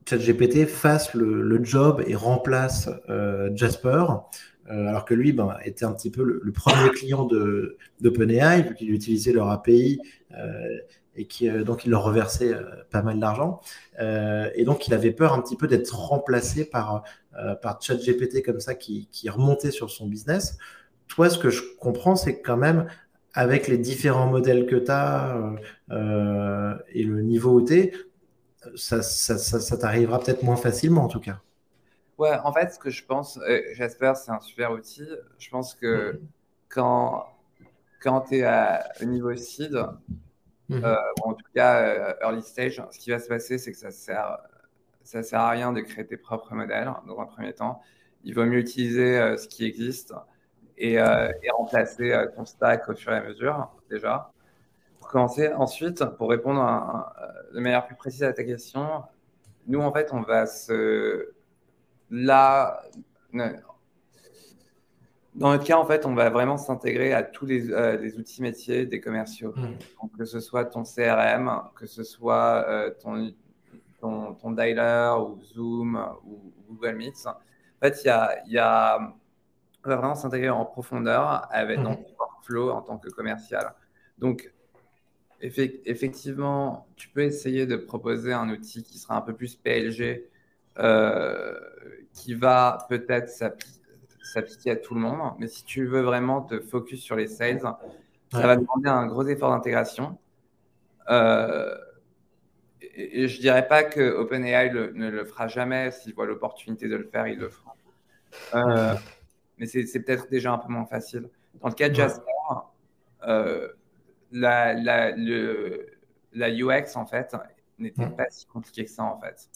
[0.08, 2.90] ChatGPT fasse le, job et remplace
[3.56, 4.06] Jasper,
[4.70, 7.28] alors que lui ben, était un petit peu le, premier client
[8.00, 10.00] d'OpenAI, vu qu'il utilisait leur API
[11.16, 13.62] et qui euh, donc il leur reversait euh, pas mal d'argent.
[14.00, 17.04] Euh, et donc il avait peur un petit peu d'être remplacé par,
[17.62, 20.58] par ChatGPT comme ça qui, qui remontait sur son business.
[21.08, 22.88] Toi, ce que je comprends, c'est quand même
[23.34, 25.36] avec les différents modèles que tu as
[26.94, 27.94] et le niveau où tu es,
[28.76, 31.42] ça, ça, ça, t'arrivera peut-être moins facilement en tout cas.
[32.18, 33.40] Ouais, en fait, ce que je pense,
[33.74, 35.08] j'espère, c'est un super outil.
[35.40, 36.22] Je pense que
[36.70, 37.26] quand,
[38.02, 39.84] quand tu es à, au niveau seed,
[40.70, 40.86] Mhm.
[40.86, 43.92] Euh, en tout cas, euh, early stage, ce qui va se passer, c'est que ça
[43.92, 44.40] sert,
[45.04, 47.82] ça sert à rien de créer tes propres modèles dans un premier temps.
[48.24, 50.14] Il vaut mieux utiliser euh, ce qui existe
[50.78, 54.32] et, et, remplacer ton stack au fur et à mesure, déjà.
[55.00, 57.14] Pour commencer, ensuite, pour répondre
[57.54, 59.04] de manière plus précise à ta question,
[59.68, 61.33] nous, en fait, on va se.
[62.16, 62.80] Là,
[65.34, 68.86] dans notre cas, en fait, on va vraiment s'intégrer à tous les, euh, outils métiers
[68.86, 69.52] des commerciaux.
[69.56, 69.78] Hmm.
[70.16, 73.34] que ce soit ton CRM, que ce soit euh, ton,
[74.00, 77.26] ton, dialer ou Zoom ou Google Meet.
[77.26, 77.34] En
[77.82, 79.00] fait, il y a, y a,
[79.84, 81.84] on va vraiment s'intégrer en profondeur avec mmh.
[81.84, 83.74] ton workflow en tant que commercial.
[84.20, 84.54] Donc,
[85.42, 90.30] effectivement, tu peux essayer de proposer un outil qui sera un peu plus PLG,
[90.80, 91.60] euh,
[92.14, 93.30] qui va peut-être
[94.22, 95.34] s'appliquer à tout le monde.
[95.40, 97.62] Mais si tu veux vraiment te focus sur les sales,
[98.32, 100.18] ça va demander un gros effort d'intégration.
[101.10, 101.76] Euh,
[102.82, 105.92] et, je dirais pas que OpenAI ne le fera jamais.
[105.92, 107.76] S'il voit l'opportunité de le faire, il le fera.
[108.56, 108.96] Euh,
[109.58, 111.30] mais c'est peut-être déjà un peu moins facile.
[111.62, 112.32] Dans le cas de Jasper,
[113.28, 113.70] euh,
[114.32, 115.88] la, la, le,
[116.34, 117.36] la UX, en fait,
[117.78, 119.50] n'était pas si compliquée que ça, en fait.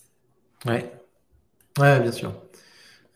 [0.66, 0.92] Ouais,
[1.80, 2.34] ouais bien sûr.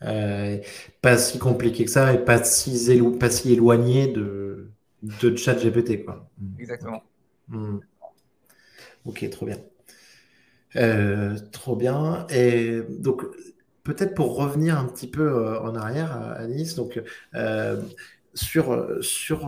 [0.04, 0.58] Euh,
[1.02, 4.70] pas si compliqué que ça et pas si, pas si éloigné de,
[5.02, 6.04] de chat GPT.
[6.04, 6.28] Quoi.
[6.58, 7.02] Exactement.
[7.48, 7.78] Hmm.
[9.04, 9.58] Ok, trop bien.
[10.76, 12.26] Euh, trop bien.
[12.30, 13.22] Et donc,
[13.84, 17.00] peut-être pour revenir un petit peu euh, en arrière, Anis, donc,
[18.34, 19.40] sur, sur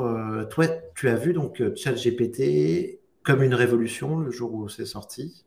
[0.50, 5.44] toi, tu as vu donc ChatGPT comme une révolution le jour où c'est sorti.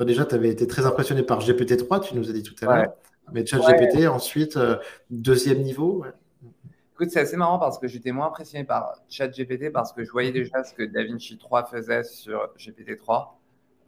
[0.00, 2.94] Déjà, tu avais été très impressionné par GPT-3, tu nous as dit tout à l'heure.
[3.32, 4.76] Mais ChatGPT, ensuite, euh,
[5.10, 6.04] deuxième niveau.
[6.94, 10.30] Écoute, c'est assez marrant parce que j'étais moins impressionné par ChatGPT parce que je voyais
[10.30, 10.34] mhm.
[10.34, 13.28] déjà ce que DaVinci 3 faisait sur GPT-3.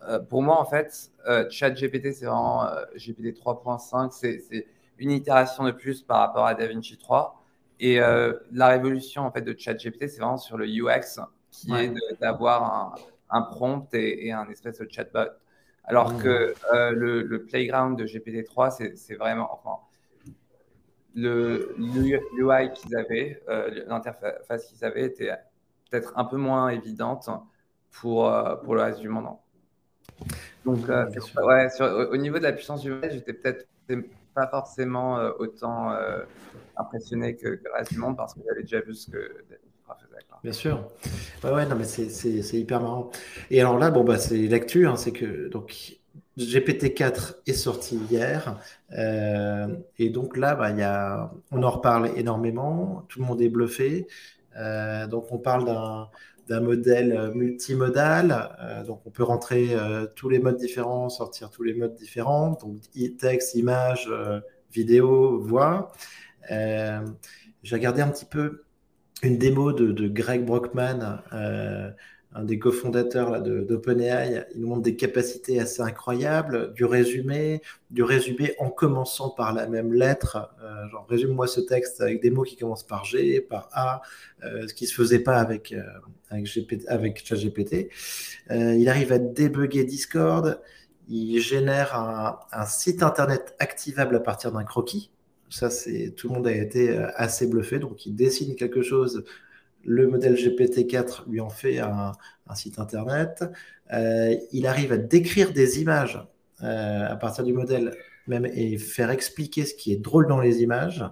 [0.09, 2.66] Euh, pour moi, en fait, euh, ChatGPT, c'est vraiment
[2.97, 4.11] GPT 3.5.
[4.12, 4.66] C'est
[4.99, 7.42] une itération de plus par rapport à DaVinci 3.
[7.79, 11.92] Et la révolution en fait, de ChatGPT, c'est vraiment sur le UX, qui est
[12.23, 12.97] d'avoir
[13.29, 15.29] un, prompt et, et, un espèce de chatbot.
[15.87, 16.22] Alors mmh.
[16.22, 19.79] que euh, le, playground de GPT-3, c'est vraiment, enfin,
[21.14, 25.33] le, UI qu'ils avaient, euh, l'interface qu'ils avaient était
[25.90, 27.31] peut-être un peu moins évidente
[27.92, 29.29] pour, euh, pour le reste du monde.
[30.64, 33.66] Donc, ouais, au niveau de la puissance du web, j'étais peut-être
[34.35, 35.96] pas forcément autant
[36.77, 39.44] impressionné que, que, le reste du monde parce que j'avais déjà vu ce que
[40.42, 40.88] Bien sûr.
[41.42, 43.11] Ouais, ouais, non, mais c'est hyper marrant.
[43.51, 45.99] Et alors là, bon, bah, c'est l'actu, hein, c'est que donc
[46.38, 48.61] GPT-4 est sorti hier.
[48.92, 53.05] Euh, et donc là, bah, y a, on en reparle énormément.
[53.09, 54.07] Tout le monde est bluffé.
[54.57, 55.64] Euh, donc on parle
[56.46, 58.57] d'un modèle multimodal.
[58.61, 59.75] Euh, donc on peut rentrer
[60.14, 62.59] tous les modes différents, sortir tous les modes différents.
[62.61, 62.79] Donc
[63.18, 64.11] texte, image,
[64.70, 65.90] vidéo, voix.
[66.51, 68.65] J'ai regardé un petit peu
[69.22, 71.90] une démo de, Greg Brockman, euh,
[72.35, 74.46] un des cofondateurs d'OpenAI.
[74.55, 79.66] Il nous montre des capacités assez incroyables, du résumé, du résumé en commençant par la
[79.66, 80.50] même lettre.
[80.62, 84.02] Euh, genre, résume-moi ce texte avec des mots qui commencent par G, par A,
[84.44, 85.74] euh, ce qui ne se faisait pas avec,
[86.29, 86.48] avec,
[86.88, 87.88] avec ChatGPT.
[88.50, 90.61] il arrive à débugger Discord.
[91.09, 91.94] Il génère
[92.52, 95.11] un site internet activable à partir d'un croquis
[95.57, 97.79] ça, c'est tout le monde a été assez bluffé.
[97.79, 99.25] Donc, il dessine quelque chose.
[99.85, 102.12] Le modèle GPT-4 lui en fait un,
[102.55, 103.45] site internet.
[103.90, 106.21] il arrive à décrire des images
[106.61, 107.95] à partir du modèle
[108.27, 111.05] même et faire expliquer ce qui est drôle dans les images.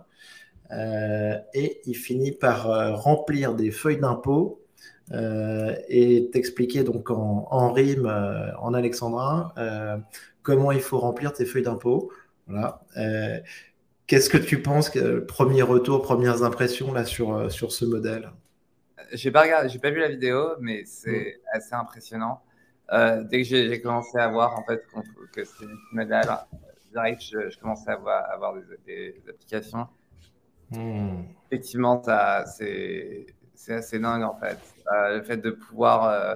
[0.72, 4.64] et il finit par remplir des feuilles d'impôt
[5.12, 9.98] euh, et t'expliquer donc en, rime, euh, en alexandrin, euh,
[10.42, 12.10] comment il faut remplir tes feuilles d'impôt.
[12.46, 12.80] Voilà.
[14.06, 18.30] Qu'est-ce que tu penses, que, premier retour, premières impressions là sur, sur ce modèle?
[19.12, 21.56] J'ai pas regardé, j'ai pas vu la vidéo, mais c'est mm.
[21.56, 22.42] assez impressionnant.
[22.90, 24.82] dès que j'ai commencé à voir en fait
[25.32, 26.28] que c'était du modèle,
[26.94, 28.54] direct, je, je commençais à avoir, à avoir
[28.86, 29.88] des, applications.
[30.70, 31.22] Mm.
[31.50, 32.02] Effectivement,
[32.46, 33.26] c'est
[33.68, 34.58] assez dingue en fait.
[34.92, 36.34] Euh, le fait de pouvoir euh,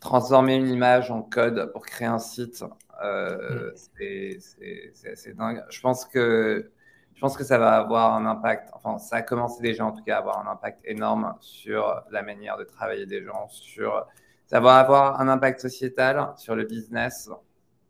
[0.00, 2.64] transformer une image en code pour créer un site,
[3.02, 3.76] euh, mm.
[3.76, 5.64] c'est assez dingue.
[5.70, 6.70] Je pense que
[7.14, 10.04] je pense que ça va avoir un impact, enfin ça a commencé déjà en tout
[10.04, 14.06] cas à avoir un impact énorme sur la manière de travailler des gens, sur
[14.46, 17.28] ça va avoir un impact sociétal sur le business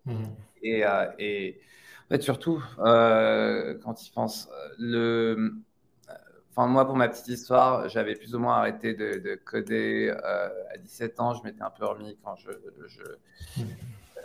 [0.07, 0.25] mm.
[0.63, 0.85] et,
[1.19, 1.61] et,
[2.07, 5.63] en fait surtout quand ils pensent le
[6.67, 11.21] moi, pour ma petite histoire, j'avais plus ou moins arrêté de, coder euh, à 17
[11.21, 11.35] ans.
[11.35, 12.51] Je m'étais un peu remis quand je,
[12.87, 13.63] je,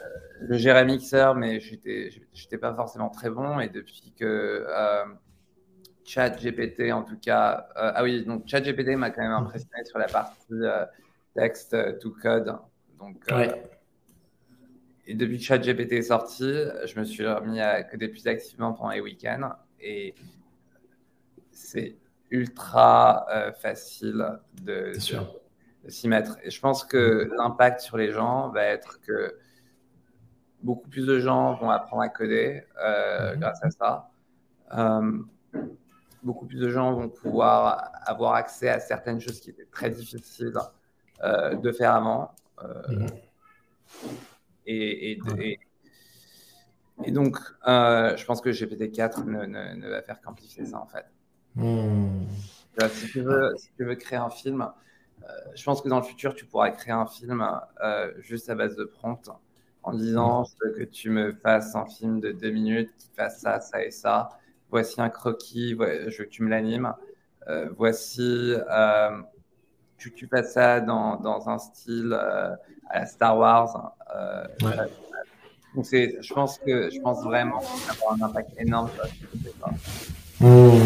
[0.04, 3.60] euh, gérais Mixer, mais j'étais, j'étais pas forcément très bon.
[3.60, 5.06] Et depuis que euh,
[6.06, 10.54] ChatGPT, en tout cas, ah oui, donc ChatGPT m'a quand même impressionné sur la partie
[11.36, 12.58] texte to code.
[13.00, 13.26] Donc,
[15.06, 16.44] et depuis que ChatGPT est sorti,
[16.86, 19.52] je me suis remis à coder plus activement pendant les week-ends.
[19.80, 20.16] Et
[21.52, 21.98] c'est
[22.32, 24.94] ultra euh, facile de,
[25.88, 26.38] s'y mettre.
[26.44, 29.38] Et je pense que l'impact sur les gens va être que
[30.64, 33.40] beaucoup plus de gens vont apprendre à coder euh, mhm.
[33.40, 34.10] grâce à ça.
[34.74, 35.20] Euh,
[36.24, 40.54] beaucoup plus de gens vont pouvoir avoir accès à certaines choses qui étaient très difficiles
[41.22, 42.32] de faire avant.
[42.90, 43.08] Mhm.
[44.66, 45.12] Et,
[47.06, 51.06] et, donc, je pense que GPT-4 ne, ne, ne, va faire qu'amplifier ça, en fait.
[51.56, 52.26] Hmm.
[52.90, 54.68] Si, tu veux, si, tu veux, créer un film,
[55.24, 57.48] euh, je pense que dans le futur, tu pourras créer un film
[57.84, 59.30] euh, juste à base de prompt
[59.84, 63.40] en disant je veux que tu me fasses un film de deux minutes qui fasse
[63.40, 64.30] ça, ça et ça.
[64.70, 66.94] Voici un croquis, je veux que tu me l'animes.
[67.48, 68.54] Euh, voici,
[69.98, 73.94] tu, tu fasses ça dans, dans un style à la Star Wars.
[75.76, 79.10] Donc je pense que je pense vraiment avoir un impact énorme sur la
[80.40, 80.80] Mmh.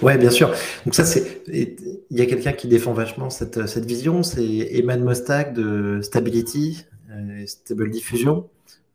[0.00, 0.50] Ouais, bien sûr.
[0.84, 5.02] Donc ça, c'est il y a quelqu'un qui défend vachement cette, cette vision, c'est Eman
[5.02, 6.86] Mostak de Stability,
[7.28, 8.48] euh, Stable Diffusion.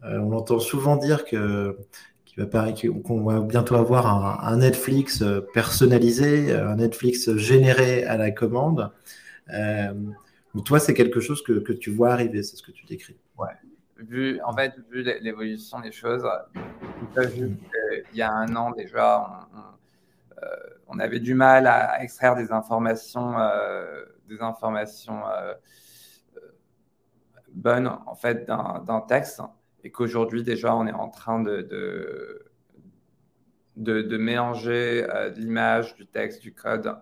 [0.04, 1.78] Euh, on entend souvent dire que
[3.06, 8.92] qu'on va bientôt avoir un, Netflix euh, personnalisé, un Netflix généré à la commande.
[9.54, 9.94] Euh,
[10.66, 13.16] toi, c'est quelque chose que, que, tu vois arriver, c'est ce que tu décris.
[13.38, 13.54] Ouais.
[13.98, 16.28] Vu, en fait, vu l'évolution des choses,
[17.16, 17.58] il
[18.14, 19.60] y a un an déjà, on
[20.44, 20.56] euh,
[20.88, 25.22] on avait du mal à, extraire des informations, euh, des informations
[27.56, 29.42] euh, bonnes en fait d'un texte
[29.84, 31.68] et qu'aujourd'hui déjà on est en train de,
[33.76, 36.96] de, mélanger l'image, du texte, du code,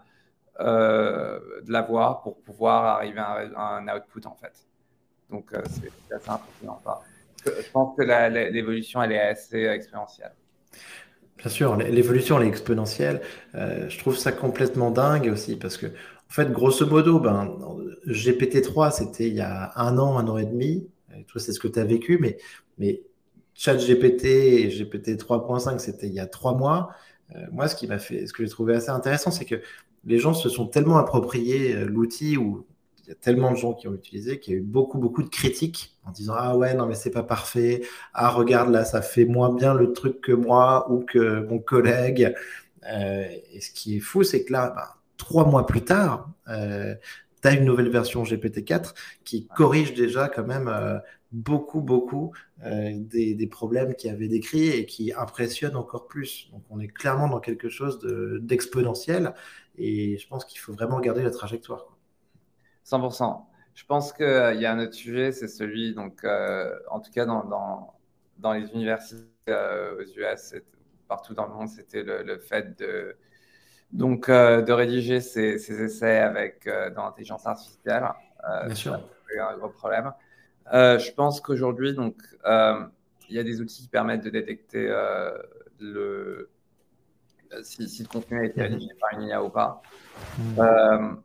[0.59, 4.67] de la voix pour pouvoir arriver à un, output en fait.
[5.29, 6.81] Donc c'est assez impressionnant.
[7.45, 8.03] je pense que
[8.51, 10.33] l'évolution elle est assez exponentielle.
[11.37, 13.21] Bien sûr, l'évolution elle est exponentielle.
[13.55, 15.87] Euh, je trouve ça complètement dingue aussi parce que,
[16.33, 17.59] en fait, grosso modo, ben,
[18.07, 20.89] GPT-3, c'était il y a un an, un an et demi.
[21.15, 22.37] Et toi, c'est ce que tu as vécu, mais,
[22.79, 23.03] mais
[23.53, 26.89] ChatGPT et GPT 3.5, c'était il y a trois mois.
[27.35, 29.61] Euh, moi, ce qui m'a fait, ce que j'ai trouvé assez intéressant, c'est que
[30.05, 32.65] les gens se sont tellement appropriés euh, l'outil ou
[33.03, 35.21] il y a tellement de gens qui ont utilisé qu'il y a eu beaucoup, beaucoup
[35.21, 37.83] de critiques en disant Ah ouais, non, mais c'est pas parfait.
[38.15, 42.33] Ah, regarde, là, ça fait moins bien le truc que moi ou que mon collègue.
[42.91, 46.95] Euh, et ce qui est fou, c'est que là, bah, trois mois plus tard, euh,
[47.41, 50.99] tu as une nouvelle version GPT-4 qui corrige déjà quand même euh,
[51.31, 52.33] beaucoup, beaucoup
[52.65, 56.49] euh, des, des, problèmes qui avaient décrits et qui impressionne encore plus.
[56.51, 57.99] Donc, on est clairement dans quelque chose
[58.41, 59.33] d'exponentiel
[59.77, 61.97] et je pense qu'il faut vraiment garder la trajectoire.
[62.85, 63.45] 100%.
[63.75, 66.25] Je pense qu'il euh, y a un autre sujet, c'est celui, donc,
[66.91, 67.93] en tout cas dans,
[68.39, 70.55] dans, les universités aux US,
[71.07, 73.15] partout dans le monde, c'était le, fait de,
[73.93, 78.09] donc, de rédiger ces, essais avec dans l'intelligence artificielle.
[78.65, 78.99] Bien sûr.
[79.29, 80.11] C'est un gros problème.
[80.71, 84.87] je pense qu'aujourd'hui, donc, il y a des outils qui permettent de détecter
[85.79, 86.49] le,
[87.61, 88.73] si, le contenu a été mhm.
[88.73, 89.81] rédigé par une IA ou pas.
[90.37, 91.21] Mhm.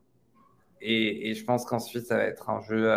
[0.80, 2.90] Et, je pense qu'ensuite, ça va être un jeu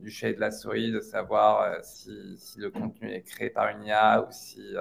[0.00, 2.10] du chat et de la souris de savoir si,
[2.58, 4.74] le contenu est créé par une IA ou si,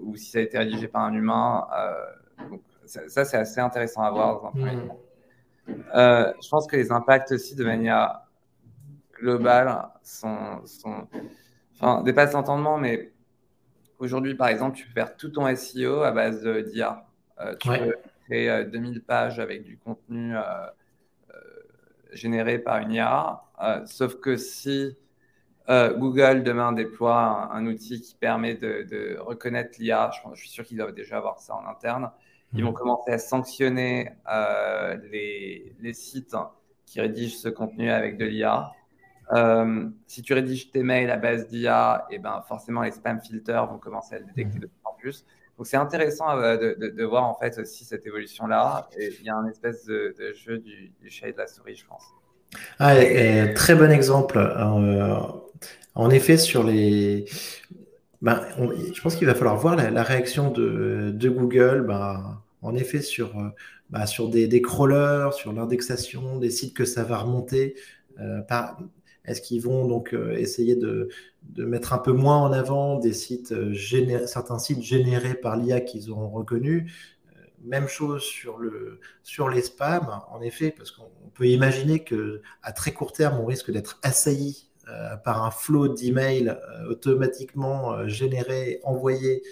[0.00, 1.66] ou si ça a été rédigé par un humain.
[2.50, 5.00] donc, ça, c'est assez intéressant à voir dans un premier temps.
[5.94, 8.20] Euh, je pense que les impacts aussi de manière
[9.18, 11.08] globale sont, sont
[11.74, 13.12] enfin, dépassent l'entendement, mais
[13.98, 17.06] aujourd'hui, par exemple, tu peux faire tout ton SEO à base d'IA.
[17.40, 17.94] Euh, tu peux
[18.26, 20.34] créer 2000 euh, pages avec du contenu
[22.12, 23.42] généré par une IA,
[23.86, 24.96] sauf que si
[25.68, 30.78] Google demain déploie un, outil qui permet de, reconnaître l'IA, je, je, suis sûr qu'ils
[30.78, 32.10] doivent déjà avoir ça en interne,
[32.54, 36.34] ils vont commencer à sanctionner euh, les, sites
[36.84, 38.70] qui rédigent ce contenu avec de l'IA.
[39.32, 43.20] Euh, si tu rédiges tes mails à base d'IA, et eh ben forcément les spam
[43.20, 45.26] filters vont commencer à le détecter de plus en plus.
[45.58, 48.88] Donc c'est intéressant euh, de, voir en fait aussi cette évolution-là.
[48.96, 51.86] Et il y a un espèce de, jeu du, chat et de la souris, je
[51.86, 52.04] pense.
[52.78, 52.94] Ah,
[53.54, 54.38] très bon exemple.
[55.94, 57.24] en effet, sur les,
[58.22, 58.42] ben,
[58.92, 63.50] je pense qu'il va falloir voir la, réaction de, Google, ben, en effet, sur, euh,
[63.90, 67.74] ben, sur des, crawlers, sur l'indexation des sites que ça va remonter.
[68.20, 68.40] Euh,
[69.24, 71.08] est-ce qu'ils vont donc euh, essayer de,
[71.56, 73.54] mettre un peu moins en avant des sites
[74.26, 76.92] certains sites générés par l'IA qu'ils auront reconnus?
[77.64, 82.72] Même chose sur, le, sur les spams, en effet, parce qu'on peut imaginer que à
[82.72, 88.06] très court terme, on risque d'être assailli euh, par un flot d'emails euh, automatiquement euh,
[88.06, 89.42] générés, envoyés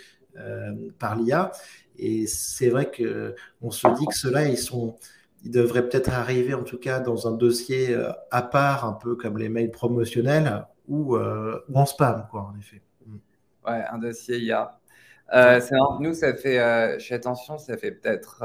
[0.98, 1.52] par l'IA.
[1.96, 4.96] Et c'est vrai qu'on se dit que ceux-là, ils sont,
[5.44, 7.96] ils devraient peut-être arriver en tout cas dans un dossier
[8.32, 12.82] à part, un peu comme les mails promotionnels ou, ou en spam, quoi, en effet.
[13.06, 13.16] Mm.
[13.64, 14.76] Ouais, un dossier IA.
[15.32, 15.60] Euh,
[16.00, 18.44] nous, ça fait, chez Attention, ça fait peut-être,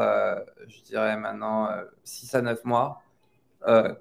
[0.67, 1.69] je dirais maintenant,
[2.03, 3.01] 6 à 9 mois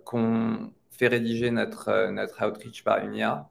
[0.04, 3.48] qu'on fait rédiger notre, euh, notre outreach par une IA.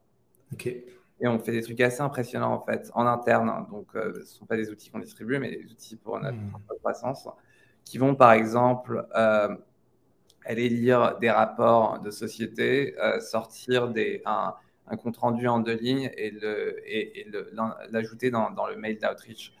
[1.20, 3.48] Et on fait des trucs assez impressionnants en fait, en interne.
[3.48, 3.66] Hein.
[3.70, 6.36] Donc, euh, ce ne sont pas des outils qu'on distribue, mais des outils pour notre
[6.36, 6.52] hmm.
[6.80, 7.26] croissance,
[7.84, 9.56] qui vont par exemple euh,
[10.44, 14.54] aller lire des rapports de société, sortir des, un,
[14.86, 16.30] un, compte rendu en deux lignes et
[17.90, 19.52] l'ajouter et, dans, dans, le mail d'outreach.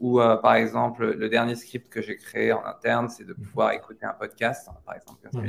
[0.00, 3.42] Ou par exemple, le dernier script que j'ai créé en interne, c'est de hmm.
[3.42, 5.46] pouvoir écouter un podcast, par exemple, comme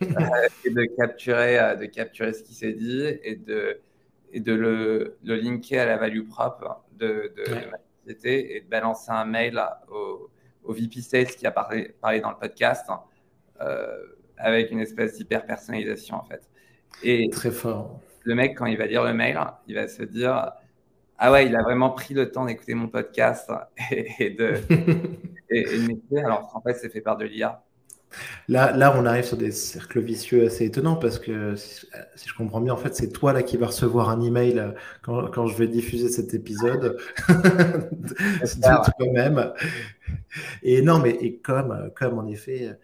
[0.64, 3.80] et de capturer, euh, de capturer ce qui s'est dit et de,
[4.32, 8.68] et de le, le linker à la value propre de, de, ma société et de
[8.68, 10.30] balancer un mail au,
[10.64, 12.86] au VP Sales qui a parlé, parlé dans le podcast
[13.60, 13.96] euh,
[14.36, 16.42] avec une espèce d'hyper personnalisation en fait.
[17.02, 18.00] Et Très fort.
[18.22, 20.52] Le mec, quand il va lire le mail, il va se dire
[21.18, 23.50] Ah ouais, il a vraiment pris le temps d'écouter mon podcast
[23.90, 24.54] et, de,
[25.50, 25.66] et,
[26.10, 27.65] et alors qu'en fait, c'est fait par de l'IA.
[28.48, 31.86] Là, là, on arrive sur des cercles vicieux assez étonnants parce que si,
[32.24, 35.46] je comprends bien, en fait, c'est toi là qui vas recevoir un email quand, quand
[35.46, 36.96] je vais diffuser cet épisode
[37.28, 39.52] de toi-même.
[40.62, 42.78] Et non, mais et comme, comme en effet,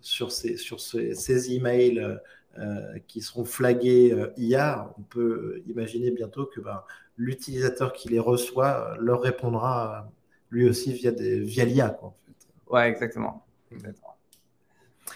[0.00, 2.18] sur ces, sur ces, ces emails
[2.58, 6.82] euh, qui seront flagués euh, IA, on peut imaginer bientôt que ben,
[7.16, 10.10] l'utilisateur qui les reçoit leur répondra
[10.50, 11.98] lui aussi via, des, via l'IA.
[12.02, 12.46] En fait.
[12.70, 13.46] Ouais, exactement.
[13.70, 14.11] exactement.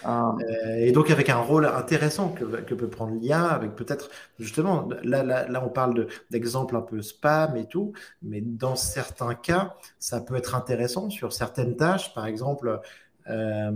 [0.03, 0.35] Ah.
[0.39, 5.23] Euh, et donc avec un rôle intéressant que, peut prendre l'IA, avec peut-être justement, là,
[5.23, 10.35] là, on parle d'exemples un peu spam et tout, mais dans certains cas, ça peut
[10.35, 12.81] être intéressant sur certaines tâches, par exemple.
[13.29, 13.71] Euh,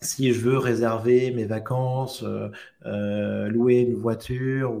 [0.00, 4.74] si je veux réserver mes vacances, euh, louer une voiture,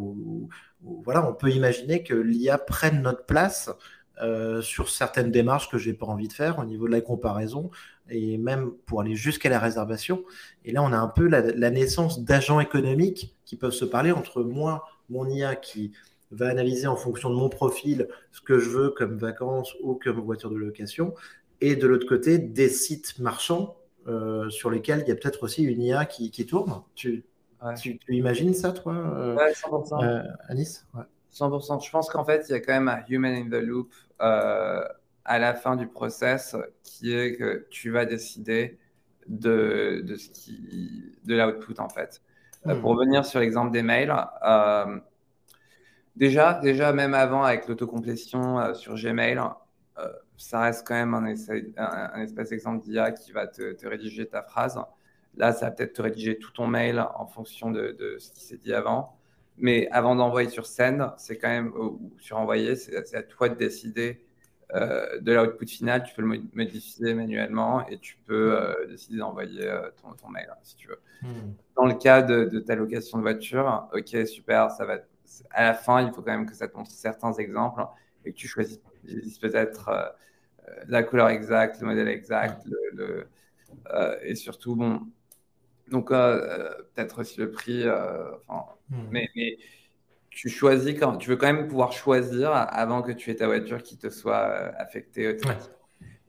[0.82, 3.70] voilà, on peut imaginer que l'IA prenne notre place
[4.60, 7.70] sur certaines démarches que j'ai pas envie de faire au niveau de la comparaison
[8.10, 10.24] et même pour aller jusqu'à la réservation.
[10.64, 14.42] Et là, on a un peu la, naissance d'agents économiques qui peuvent se parler entre
[14.42, 15.92] moi, mon IA qui
[16.30, 20.20] va analyser en fonction de mon profil ce que je veux comme vacances ou comme
[20.20, 21.14] voiture de location,
[21.60, 23.76] et de l'autre côté, des sites marchands
[24.08, 26.82] euh, sur lesquels il y a peut-être aussi une IA qui, tourne.
[26.94, 27.24] Tu,
[27.80, 30.04] tu, imagines ça, toi, euh, ouais, 100%.
[30.04, 30.84] Euh, Anis
[31.32, 31.84] 100%.
[31.84, 33.92] Je pense qu'en fait, il y a quand même un human in the loop
[35.24, 38.78] à la fin du process qui est que tu vas décider
[39.28, 42.22] de, de, ce qui, de l'output en fait.
[42.66, 42.98] Euh, pour hmm.
[42.98, 44.14] revenir sur l'exemple des mails,
[44.44, 44.98] euh,
[46.16, 49.40] déjà, déjà même avant avec l'autocomplétion euh, sur Gmail,
[50.36, 54.80] ça reste quand même un, espèce d'exemple d'IA qui va te, rédiger ta phrase.
[55.36, 58.44] Là, ça va peut-être te rédiger tout ton mail en fonction de, de ce qui
[58.44, 59.16] s'est dit avant.
[59.56, 63.54] Mais avant d'envoyer sur scène, c'est quand même, ou sur envoyer, c'est à toi de
[63.54, 64.24] décider
[64.74, 69.66] euh, de l'output final, tu peux le modifier manuellement et tu peux euh, décider d'envoyer
[69.66, 70.98] euh, ton, mail hein, si tu veux.
[71.20, 71.52] Hmm.
[71.76, 74.98] Dans le cas de, ta location de voiture, ok, super, ça va.
[75.50, 77.84] À la fin, il faut quand même que ça te montre certains exemples
[78.24, 78.80] et que tu choisisses
[79.40, 80.14] peut-être
[80.86, 82.62] la couleur exacte, le modèle exact,
[82.92, 83.26] le,
[84.22, 85.00] et surtout, bon,
[85.88, 87.86] donc peut-être aussi le prix.
[87.86, 89.08] Hmm.
[89.10, 89.56] mais, mais
[90.34, 93.82] tu choisis quand tu veux quand même pouvoir choisir avant que tu aies ta voiture
[93.82, 95.36] qui te soit euh, affectée.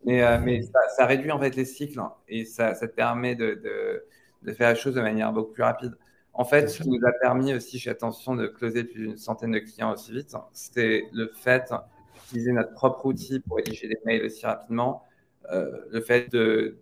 [0.06, 0.62] Mais, euh, mais
[0.98, 4.04] ça, réduit en fait les cycles hein, et ça, ça te permet de, de,
[4.42, 5.94] de, faire les choses de manière beaucoup plus rapide.
[6.34, 9.52] En fait, ce qui nous a permis aussi chez Attention de closer plus d'une centaine
[9.52, 11.74] de clients aussi vite, c'était le fait
[12.14, 15.04] d'utiliser notre propre outil pour rédiger des mails aussi rapidement.
[15.52, 16.78] Euh, le fait de,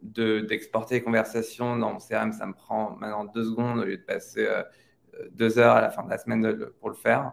[0.00, 4.02] d'exporter les conversations dans mon CRM, ça me prend maintenant deux secondes au lieu de
[4.02, 4.48] passer
[5.32, 7.32] deux heures à la fin de la semaine pour le faire.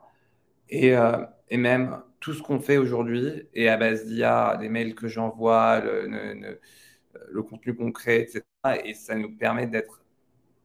[0.70, 4.94] Et, euh, et, même tout ce qu'on fait aujourd'hui est à base d'IA, des mails
[4.96, 6.60] que j'envoie, le,
[7.32, 8.44] le, contenu concret, etc.
[8.86, 10.04] Et ça nous permet d'être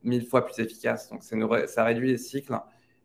[0.03, 1.09] mille fois plus efficace.
[1.11, 2.59] Donc ça, nous, ça réduit les cycles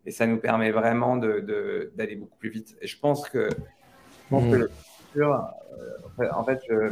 [0.06, 2.76] et ça nous permet vraiment d'aller de, beaucoup plus vite.
[2.82, 4.60] Et je pense que, je pense que mmh.
[4.60, 4.72] le
[5.08, 5.54] futur,
[6.20, 6.92] euh, en fait, je,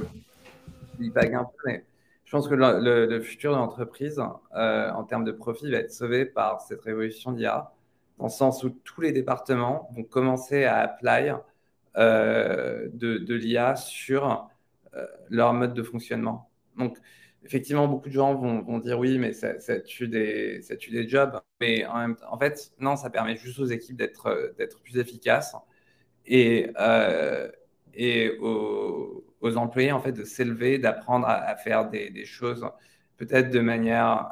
[0.99, 1.83] je bague un peu, mais
[2.27, 4.21] je pense que le, futur de l'entreprise,
[4.53, 7.71] euh, en termes de profit, va être sauvé par cette révolution d'IA,
[8.17, 11.31] dans le sens où tous les départements vont commencer à apply
[11.95, 14.49] euh, de, l'IA sur
[14.93, 16.51] euh, leur mode de fonctionnement.
[16.75, 16.97] Donc,
[17.45, 20.61] effectivement, beaucoup de gens vont, dire oui, mais ça, tue des,
[21.07, 21.39] jobs.
[21.61, 25.55] Mais en, en fait, non, ça permet juste aux équipes d'être plus efficaces.
[26.25, 26.73] Et,
[27.93, 32.67] et aux, employés en fait de s'élever, d'apprendre à, faire des, choses
[33.17, 34.31] peut-être de manière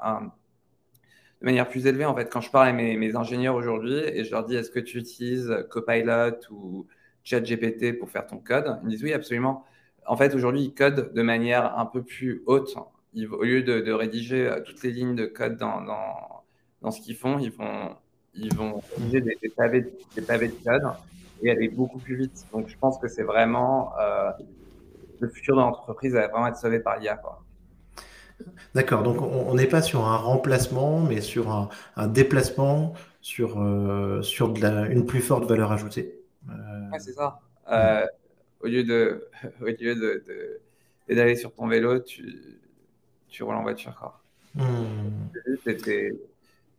[1.41, 2.06] de manière plus élevée.
[2.06, 4.80] En fait, quand je parle à mes, ingénieurs aujourd'hui et je leur dis est-ce que
[4.80, 6.88] tu utilises Copilot ou
[7.24, 9.66] ChatGPT pour faire ton code, ils me disent oui absolument.
[10.08, 12.76] En fait, aujourd'hui, ils codent de manière un peu plus haute.
[13.16, 15.82] au lieu de, rédiger euh, toutes les lignes de code dans,
[16.82, 17.95] dans, ce qu'ils font, ils vont,
[18.36, 20.84] ils vont des, des, pavés, des pavés de code
[21.41, 22.45] et aller beaucoup plus vite.
[22.53, 24.32] Donc, je pense que c'est vraiment euh,
[25.26, 27.19] le futur de l'entreprise va vraiment être sauvé par l'IA.
[28.73, 34.49] D'accord, donc on n'est pas sur un remplacement, mais sur un, déplacement, sur, euh, sur
[34.49, 36.19] de la, une plus forte valeur ajoutée.
[36.49, 36.53] Euh...
[36.99, 37.39] c'est ça.
[37.71, 38.05] Euh,
[38.59, 39.30] au lieu de,
[39.61, 40.23] au lieu de,
[41.07, 42.59] d'aller sur ton vélo, tu,
[43.30, 43.95] tu roules en voiture.
[43.97, 44.21] Quoi.
[44.53, 45.30] Hmm.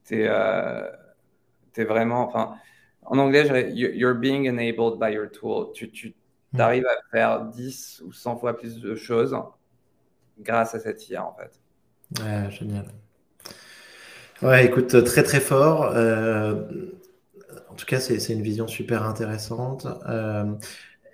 [0.04, 2.26] Tu es, vraiment.
[2.26, 2.54] Enfin,
[3.02, 5.72] en anglais, you're being enabled by your tool.
[5.74, 6.14] Tu, tu
[6.56, 6.60] hmm.
[6.60, 9.36] arrives à faire 10 ou 100 fois plus de choses
[10.38, 11.60] grâce à cette IA, en fait.
[12.22, 12.86] Ouais, génial.
[14.42, 15.92] Ouais, écoute, très très fort.
[15.94, 16.62] Euh,
[17.70, 19.86] en tout cas, c'est une vision super intéressante.
[20.08, 20.44] Euh,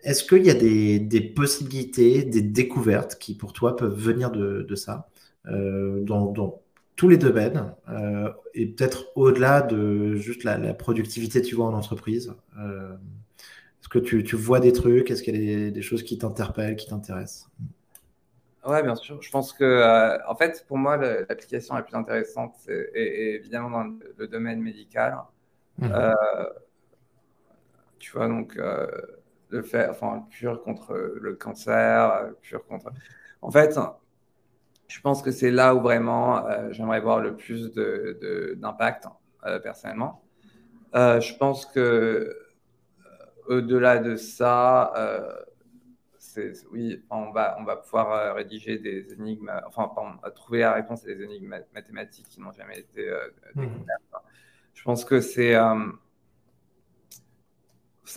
[0.03, 4.63] est-ce qu'il y a des, des, possibilités, des découvertes qui pour toi peuvent venir de,
[4.63, 5.09] de ça
[5.47, 6.61] euh, dans, dans,
[6.95, 7.75] tous les domaines
[8.55, 12.35] et peut-être au-delà de juste la, productivité, tu vois, en entreprise.
[13.95, 16.77] Euh, que tu, tu, vois des trucs Est-ce qu'il y a des, choses qui t'interpellent,
[16.77, 17.51] qui t'intéressent?
[18.67, 19.21] Ouais, bien sûr.
[19.21, 23.95] Je pense que, euh, en fait, pour moi, l'application la plus intéressante est, évidemment dans
[24.17, 25.19] le, domaine médical.
[25.79, 25.89] Mmh.
[27.99, 28.59] tu vois, donc,
[29.49, 32.91] le fait, enfin, cure contre le cancer, cure contre.
[33.41, 33.79] En fait,
[34.93, 37.73] je pense que c'est là où vraiment euh, j'aimerais voir le plus
[38.57, 39.07] d'impact
[39.47, 40.23] euh, personnellement.
[40.95, 42.37] Euh, je pense que
[43.47, 44.93] au-delà de ça,
[46.71, 49.91] oui, on va, on va pouvoir rédiger des énigmes, enfin,
[50.35, 53.11] trouver la réponse à des énigmes mathématiques qui n'ont jamais été
[53.55, 53.61] mmh.
[53.61, 54.03] découvertes.
[54.75, 55.57] Je pense que c'est.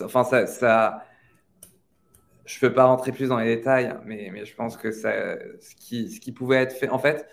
[0.00, 1.04] enfin, ça, ça
[2.46, 5.12] je ne peux pas rentrer plus dans les détails, mais, mais je pense que ça,
[5.60, 7.28] ce, qui, ce qui pouvait être fait, en fait,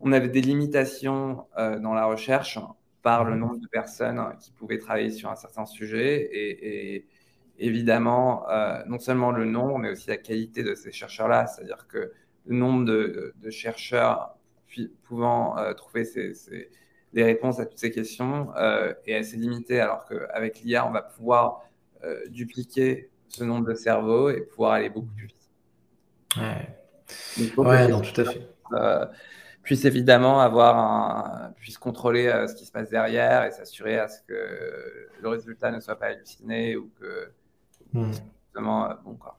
[0.00, 2.58] on avait des limitations euh, dans la recherche
[3.02, 3.40] par le mhm.
[3.40, 7.06] nombre de personnes qui pouvaient travailler sur un certain sujet et,
[7.58, 12.12] évidemment, euh, non seulement le nombre, mais aussi la qualité de ces chercheurs-là, c'est-à-dire que
[12.46, 14.36] le nombre de, chercheurs
[15.04, 16.70] pouvant euh, trouver ces, ces,
[17.12, 18.48] les réponses à toutes ces questions
[19.06, 21.62] est assez limité, alors qu'avec l'IA, on va pouvoir
[22.28, 25.38] dupliquer ce nombre de cerveaux et pouvoir aller beaucoup plus vite.
[26.36, 28.48] Ouais, ouais non, tout à fait.
[28.72, 29.06] Euh,
[29.62, 34.08] puisse évidemment avoir un, puisse contrôler euh, ce qui se passe derrière et s'assurer à
[34.08, 37.32] ce que le résultat ne soit pas halluciné ou que
[37.92, 38.12] hmm.
[38.44, 39.38] justement euh, bon quoi.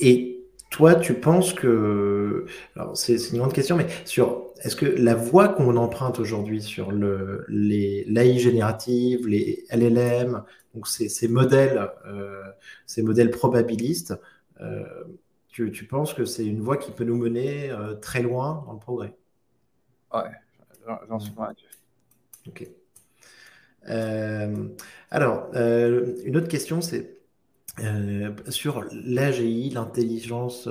[0.00, 0.34] et
[0.74, 5.46] toi, tu penses que, alors c'est une grande question, mais sur est-ce que la voie
[5.46, 10.42] qu'on emprunte aujourd'hui sur le, les l'AI générative, les LLM,
[10.74, 12.42] donc ces, ces modèles, euh,
[12.86, 14.14] ces modèles probabilistes,
[14.62, 14.82] euh,
[15.46, 18.72] tu, tu, penses que c'est une voie qui peut nous mener euh, très loin dans
[18.72, 19.14] le progrès?
[20.12, 20.22] Ouais,
[21.08, 21.66] j'en suis convaincu.
[22.48, 22.68] Ok.
[23.88, 24.68] Euh,
[25.10, 27.18] alors, euh, une autre question, c'est
[27.80, 30.68] euh, sur l'AGI, l'intelligence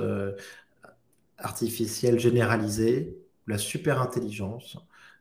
[1.38, 4.78] artificielle généralisée, la super intelligence.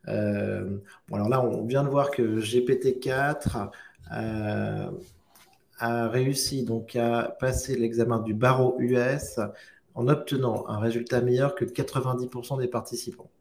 [0.08, 3.70] Bon, alors là, on vient de voir que GPT-4
[4.12, 4.92] euh,
[5.80, 9.40] a réussi donc à passer l'examen du barreau US
[9.96, 13.32] en obtenant un résultat meilleur que 90% des participants.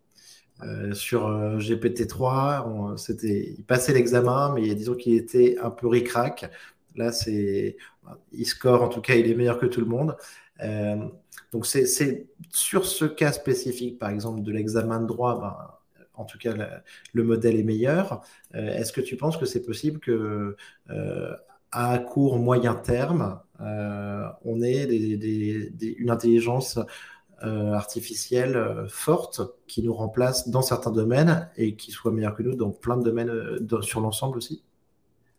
[0.65, 6.51] Euh, sur euh, GPT-3, c'était, il passait l'examen, mais disons qu'il était un peu ric-rac.
[6.95, 7.77] Là, c'est,
[8.33, 10.17] il score, en tout cas, il est meilleur que tout le monde.
[10.63, 10.97] Euh,
[11.53, 11.87] donc, c'est,
[12.51, 16.67] sur ce cas spécifique, par exemple, de l'examen de droit, ben, en tout cas, le,
[17.15, 18.23] le modèle est meilleur.
[18.53, 20.57] Est-ce que tu penses que c'est possible que,
[21.73, 26.79] à court, moyen terme, on ait une intelligence
[27.45, 32.43] euh, artificielle euh, forte qui nous remplace dans certains domaines et qui soit meilleure que
[32.43, 34.63] nous dans plein de domaines euh, sur l'ensemble aussi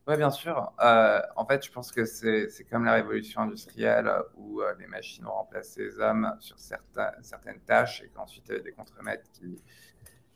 [0.07, 0.73] Oui, bien sûr.
[0.79, 5.83] En fait, je pense que c'est comme la révolution industrielle où les machines ont remplacé
[5.83, 9.61] les hommes sur certains, certaines tâches et qu'ensuite il y avait des contremaîtres qui,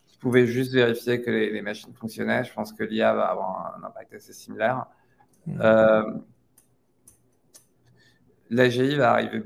[0.07, 2.43] qui, pouvaient juste vérifier que les, les machines fonctionnaient.
[2.43, 4.85] Je pense que l'IA va avoir un, un, impact assez similaire.
[5.47, 5.61] Mmh.
[8.49, 9.43] L'AGI va arriver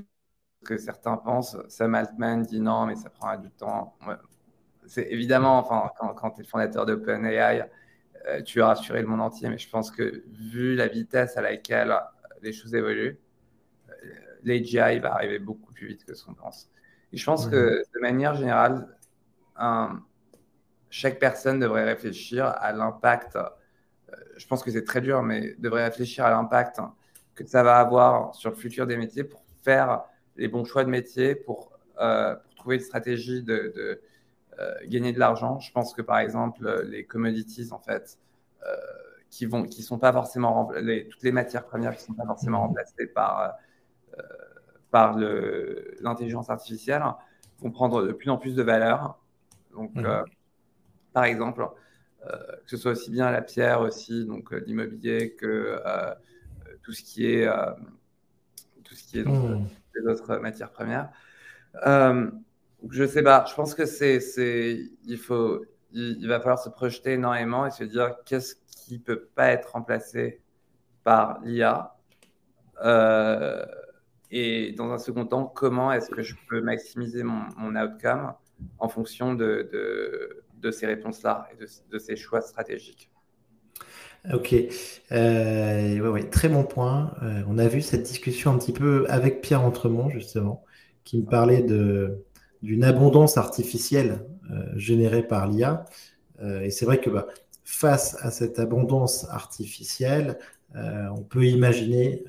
[0.63, 1.57] que certains pensent.
[1.67, 3.97] Sam Altman dit non, mais ça prendra du temps.
[4.85, 7.69] C'est évidemment, enfin, quand, quand tu es le fondateur d'OpenAI,
[8.27, 11.41] euh, tu as rassuré le monde entier, mais je pense que vu la vitesse à
[11.41, 11.95] laquelle
[12.41, 13.19] les choses évoluent,
[13.89, 13.93] euh,
[14.43, 16.69] l'AGI va arriver beaucoup plus vite que ce qu'on pense.
[17.13, 17.51] Et je pense mmh.
[17.51, 18.87] que de manière générale,
[19.55, 20.01] un,
[20.89, 23.35] chaque personne devrait réfléchir à l'impact.
[23.35, 23.49] Euh,
[24.37, 26.79] je pense que c'est très dur, mais devrait réfléchir à l'impact
[27.33, 30.03] que ça va avoir sur le futur des métiers pour faire
[30.37, 34.01] les bons choix de métier pour, euh, pour trouver une stratégie de, de
[34.59, 35.59] euh, gagner de l'argent.
[35.59, 38.17] Je pense que par exemple, les commodities, en fait,
[38.65, 38.75] euh,
[39.29, 42.59] qui vont, qui sont pas forcément les, toutes les matières premières qui sont pas forcément
[42.59, 42.67] mmh.
[42.67, 43.55] remplacées par,
[44.19, 44.21] euh,
[44.91, 47.01] par l'intelligence artificielle
[47.59, 49.17] vont prendre de plus en plus de valeur.
[49.73, 50.05] Donc, mmh.
[50.05, 50.23] Euh,
[51.13, 51.65] par exemple,
[52.27, 55.81] euh, que ce soit aussi bien la pierre aussi, donc l'immobilier que
[56.83, 57.47] tout ce qui est
[58.83, 59.65] tout ce qui est donc, mmh
[59.95, 61.09] les autres matières premières.
[61.85, 62.29] Euh,
[62.89, 67.13] je sais pas, je pense que c'est, c'est, il faut, il, va falloir se projeter
[67.13, 70.41] énormément et se dire qu'est-ce qui peut pas être remplacé
[71.03, 71.95] par l'IA.
[72.83, 73.65] Euh,
[74.31, 78.33] et dans un second temps, comment est-ce que je peux maximiser mon, mon outcome
[78.79, 81.57] en fonction de, de, de ces réponses-là et
[81.89, 83.10] de ces choix stratégiques?
[84.31, 84.53] Ok,
[85.11, 87.15] euh, très bon point.
[87.23, 90.63] Euh, on a vu cette discussion un petit peu avec Pierre Entremont, justement,
[91.03, 91.63] qui me parlait
[92.61, 94.19] d'une abondance artificielle
[94.51, 95.85] euh, générée par l'IA.
[96.63, 97.27] Et c'est vrai que bah,
[97.63, 100.39] face à cette abondance artificielle,
[100.73, 102.23] on peut imaginer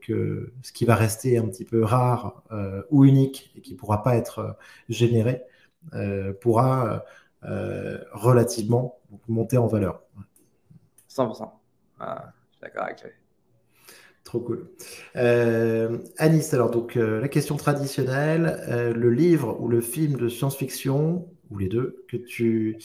[0.00, 2.42] que ce qui va rester un petit peu rare
[2.90, 4.56] ou unique et qui ne pourra pas être
[4.88, 5.42] généré
[6.40, 7.04] pourra
[7.42, 10.00] relativement monter en valeur.
[11.10, 11.50] 100%.
[11.98, 13.10] Ah, je suis d'accord avec toi.
[14.24, 14.70] Trop cool.
[15.16, 20.28] Euh, Anis, alors donc euh, la question traditionnelle, euh, le livre ou le film de
[20.28, 22.78] science-fiction, ou les deux, que tu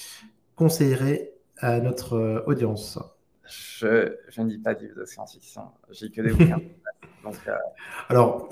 [0.55, 2.99] conseillerais à notre euh, audience?
[3.43, 6.61] Je, je, ne dis pas de livre de science-fiction, j'ai que des bouquins.
[7.23, 7.37] donc,
[8.09, 8.49] alors,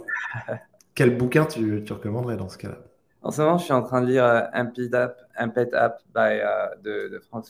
[0.93, 2.77] quel bouquin tu, tu, recommanderais dans ce cas-là?
[3.23, 6.41] En ce moment, je suis en train de lire Imped Up, Imped Up by,
[6.83, 7.45] de, de Frank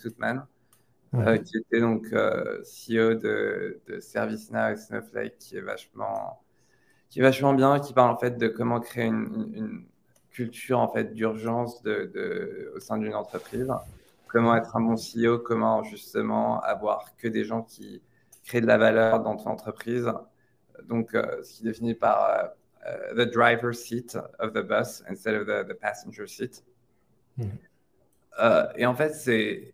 [1.16, 6.42] euh, qui était donc euh, CEO de, de ServiceNow et Snowflake, qui est vachement,
[7.10, 9.86] qui est vachement bien, qui parle en fait de comment créer une, une
[10.32, 13.72] culture en fait d'urgence de, de, au sein d'une entreprise,
[14.28, 18.02] comment être un bon CEO, comment justement avoir que des gens qui
[18.44, 20.12] créent de la valeur dans ton entreprise.
[20.86, 22.54] Donc, euh, ce qui est défini par
[23.16, 26.64] the driver seat of the bus instead of the, the passenger seat.
[28.40, 29.74] Euh, et en fait, c'est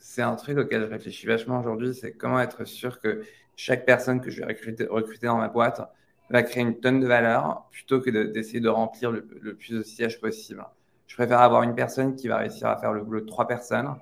[0.00, 3.22] c'est un truc auquel je réfléchis vachement aujourd'hui, c'est comment être sûr que
[3.54, 5.82] chaque personne que je vais recruter, dans ma boîte
[6.30, 10.20] va créer une tonne de valeur plutôt que d'essayer de, remplir le, plus de sièges
[10.20, 10.64] possible.
[11.06, 13.94] Je préfère avoir une personne qui va réussir à faire le boulot de trois personnes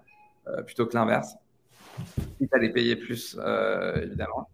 [0.47, 1.35] euh, plutôt que l'inverse,
[2.39, 4.49] quitte à les payer plus, euh, évidemment.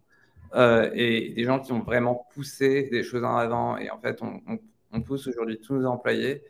[0.55, 3.77] Euh, et des gens qui ont vraiment poussé des choses en avant.
[3.77, 6.41] Et en fait, on, pousse aujourd'hui tous nos employés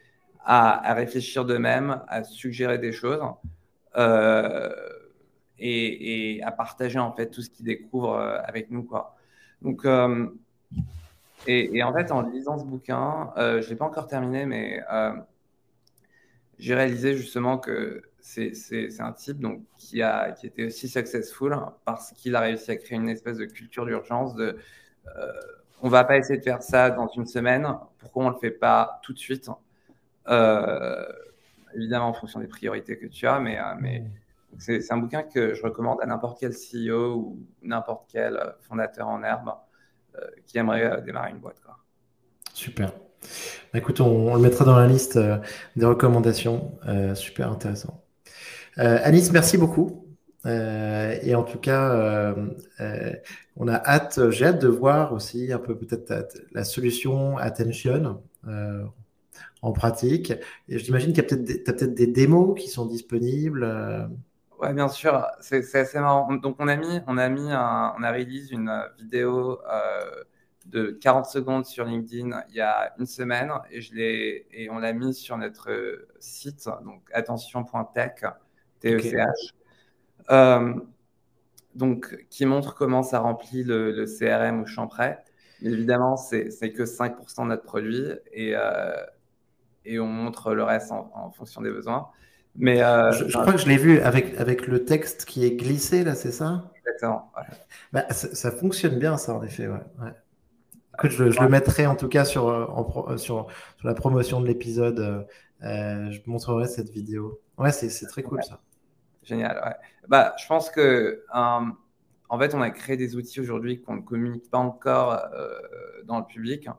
[0.45, 3.19] à, réfléchir d'eux-mêmes, à suggérer des choses
[3.97, 4.69] euh,
[5.59, 8.83] et, à partager en fait tout ce qu'ils découvrent euh, avec nous.
[8.83, 9.15] Quoi.
[9.61, 10.27] Donc, euh,
[11.47, 14.81] et, en fait, en lisant ce bouquin, je ne l'ai pas encore terminé, mais
[16.57, 18.51] j'ai réalisé justement que c'est
[18.99, 22.97] un type donc, qui, a, qui était aussi successful parce qu'il a réussi à créer
[22.97, 24.57] une espèce de culture d'urgence de
[25.81, 27.67] on va pas essayer de faire ça dans une semaine,
[27.99, 29.49] pourquoi on le fait pas tout de suite?
[30.27, 31.05] Euh,
[31.75, 34.03] évidemment en fonction des priorités que tu as, mais, euh, mais
[34.57, 39.23] c'est un bouquin que je recommande à n'importe quel CEO ou n'importe quel fondateur en
[39.23, 39.51] herbe
[40.15, 41.61] euh, qui aimerait démarrer une boîte.
[41.63, 41.77] Quoi.
[42.53, 42.91] Super.
[43.73, 45.19] Bah, écoute, on, le mettra dans la liste
[45.75, 46.77] des recommandations.
[47.15, 48.03] super intéressant.
[48.77, 50.05] Alice, merci beaucoup.
[50.45, 52.35] et en tout cas,
[53.57, 58.21] on a hâte, j'ai hâte de voir aussi un peu peut-être la solution Attention
[59.61, 60.33] en pratique.
[60.67, 63.63] Et j'imagine qu'il y a peut-être des, peut des démos qui sont disponibles.
[63.63, 64.07] Euh.
[64.59, 66.33] Ouais, bien sûr, c'est assez marrant.
[66.35, 70.23] Donc, on a mis, on a mis, un, on a release une vidéo euh,
[70.65, 74.79] de 40 secondes sur LinkedIn il y a une semaine et je l'ai et on
[74.79, 78.23] l'a mis sur notre site, donc attention.tech,
[78.79, 79.27] T-E-C-H.
[80.31, 80.73] Euh,
[81.75, 85.23] donc, qui montre comment ça remplit le, CRM au champ près.
[85.61, 88.55] évidemment, c'est que 5% de notre produit et,
[89.85, 92.09] et on montre le reste en, fonction des besoins.
[92.55, 96.03] Mais euh, je, crois que je l'ai vu avec, avec le texte qui est glissé
[96.03, 96.71] là, c'est ça?
[96.77, 97.31] Exactement.
[97.91, 99.67] Bah, ça, fonctionne bien, ça en effet.
[99.67, 99.79] Ouais.
[101.03, 102.65] je, le mettrai en tout cas sur, euh,
[103.09, 105.27] euh, sur, sur la promotion de l'épisode.
[105.61, 107.41] je montrerai cette vidéo.
[107.57, 108.61] Ouais, c'est très cool ça.
[109.23, 109.61] Génial.
[109.65, 109.75] Ouais.
[110.07, 111.23] Bah, je pense que
[112.27, 115.21] en fait, on a créé des outils aujourd'hui qu'on ne communique pas encore
[116.05, 116.69] dans le public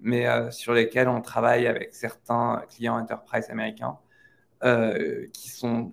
[0.00, 3.98] mais euh, sur lesquels on travaille avec certains clients enterprise américains
[4.64, 5.92] euh, qui, sont,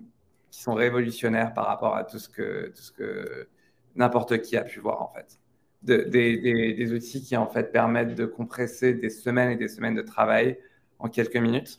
[0.50, 3.48] qui sont révolutionnaires par rapport à tout ce que, tout ce que
[3.96, 5.38] n'importe qui a pu voir en fait.
[5.82, 10.02] des, des, outils qui en fait permettent de compresser des semaines et des semaines de
[10.02, 10.58] travail
[10.98, 11.78] en quelques minutes.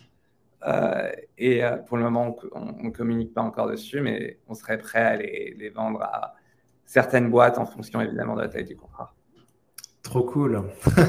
[0.66, 5.00] Euh, et pour le moment, on ne communique pas encore dessus, mais on serait prêt
[5.00, 6.36] à les, les, vendre à
[6.86, 9.16] certaines boîtes en fonction évidemment de la taille du contrat.
[10.10, 10.64] Trop cool.
[10.98, 11.02] et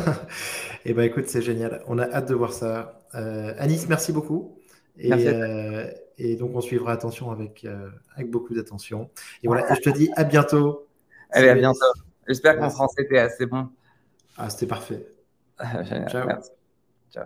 [0.91, 1.83] eh ben écoute, c'est génial.
[1.87, 3.01] On a hâte de voir ça.
[3.15, 4.59] Euh, Anis, merci beaucoup.
[4.99, 5.27] Et, merci.
[5.27, 9.09] Euh, et, donc, on suivra attention avec, euh, avec beaucoup d'attention.
[9.43, 10.87] Et voilà, je te dis à bientôt.
[11.31, 11.81] Allez, à bientôt.
[12.29, 13.71] J'espère que mon français était assez bon.
[14.37, 15.07] Ah, c'était parfait.
[16.11, 16.29] Ciao.
[17.11, 17.25] Ciao.